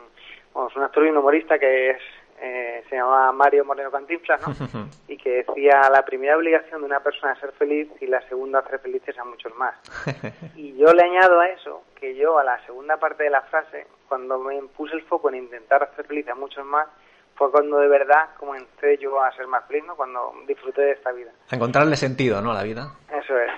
un 0.54 0.82
actor 0.84 1.04
y 1.04 1.08
un 1.08 1.16
humorista 1.16 1.58
que 1.58 1.90
es 1.90 2.02
eh, 2.40 2.84
se 2.88 2.96
llamaba 2.96 3.32
Mario 3.32 3.64
Moreno 3.64 3.90
Cantinflas, 3.90 4.40
¿no? 4.46 4.88
y 5.08 5.16
que 5.16 5.44
decía 5.44 5.88
la 5.90 6.04
primera 6.04 6.36
obligación 6.36 6.80
de 6.80 6.86
una 6.86 7.00
persona 7.00 7.34
es 7.34 7.40
ser 7.40 7.52
feliz 7.52 7.88
y 8.00 8.06
la 8.06 8.20
segunda 8.28 8.60
hacer 8.60 8.80
felices 8.80 9.18
a 9.18 9.24
muchos 9.24 9.54
más. 9.56 9.74
y 10.56 10.76
yo 10.76 10.92
le 10.92 11.02
añado 11.02 11.40
a 11.40 11.48
eso 11.48 11.82
que 11.98 12.14
yo 12.14 12.38
a 12.38 12.44
la 12.44 12.64
segunda 12.64 12.96
parte 12.96 13.24
de 13.24 13.30
la 13.30 13.42
frase, 13.42 13.86
cuando 14.08 14.38
me 14.38 14.60
puse 14.76 14.94
el 14.94 15.02
foco 15.02 15.28
en 15.28 15.36
intentar 15.36 15.82
hacer 15.82 16.06
feliz 16.06 16.26
a 16.28 16.34
muchos 16.34 16.64
más, 16.64 16.88
fue 17.34 17.50
cuando 17.50 17.78
de 17.78 17.88
verdad 17.88 18.30
comencé 18.38 18.98
yo 18.98 19.22
a 19.22 19.34
ser 19.34 19.46
más 19.46 19.66
feliz, 19.66 19.84
¿no? 19.84 19.96
Cuando 19.96 20.34
disfruté 20.46 20.82
de 20.82 20.92
esta 20.92 21.12
vida. 21.12 21.30
A 21.50 21.56
encontrarle 21.56 21.96
sentido, 21.96 22.40
¿no? 22.42 22.50
A 22.50 22.54
la 22.54 22.62
vida. 22.62 22.94
Eso 23.08 23.38
es. 23.38 23.50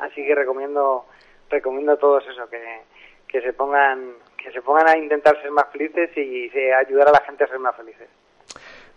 Así 0.00 0.26
que 0.26 0.34
recomiendo 0.34 1.06
recomiendo 1.52 1.92
a 1.92 1.96
todos 1.96 2.24
eso, 2.26 2.48
que, 2.48 2.82
que 3.28 3.40
se 3.42 3.52
pongan 3.52 4.14
que 4.42 4.52
se 4.52 4.62
pongan 4.62 4.88
a 4.88 4.96
intentar 4.96 5.40
ser 5.40 5.50
más 5.50 5.66
felices 5.72 6.10
y 6.16 6.50
ayudar 6.72 7.08
a 7.08 7.12
la 7.12 7.20
gente 7.20 7.44
a 7.44 7.48
ser 7.48 7.58
más 7.58 7.76
felices. 7.76 8.08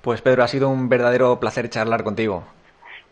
Pues 0.01 0.21
Pedro, 0.21 0.43
ha 0.43 0.47
sido 0.47 0.69
un 0.69 0.87
verdadero 0.87 1.39
placer 1.39 1.69
charlar 1.69 2.03
contigo. 2.03 2.43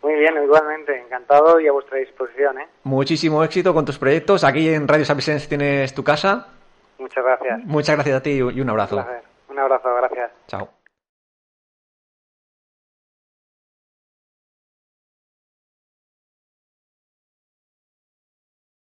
Muy 0.02 0.14
bien, 0.14 0.34
igualmente, 0.42 1.00
encantado 1.00 1.58
y 1.58 1.66
a 1.66 1.72
vuestra 1.72 1.98
disposición. 1.98 2.60
¿eh? 2.60 2.68
Muchísimo 2.82 3.42
éxito 3.42 3.72
con 3.72 3.84
tus 3.84 3.98
proyectos. 3.98 4.44
Aquí 4.44 4.68
en 4.68 4.86
Radio 4.86 5.04
Sapiens 5.04 5.48
tienes 5.48 5.94
tu 5.94 6.04
casa. 6.04 6.48
Muchas 6.98 7.24
gracias. 7.24 7.64
Muchas 7.64 7.96
gracias 7.96 8.16
a 8.18 8.22
ti 8.22 8.32
y 8.32 8.60
un 8.60 8.70
abrazo. 8.70 8.96
Un, 8.96 9.54
un 9.54 9.58
abrazo, 9.58 9.94
gracias. 9.94 10.30
Chao. 10.46 10.83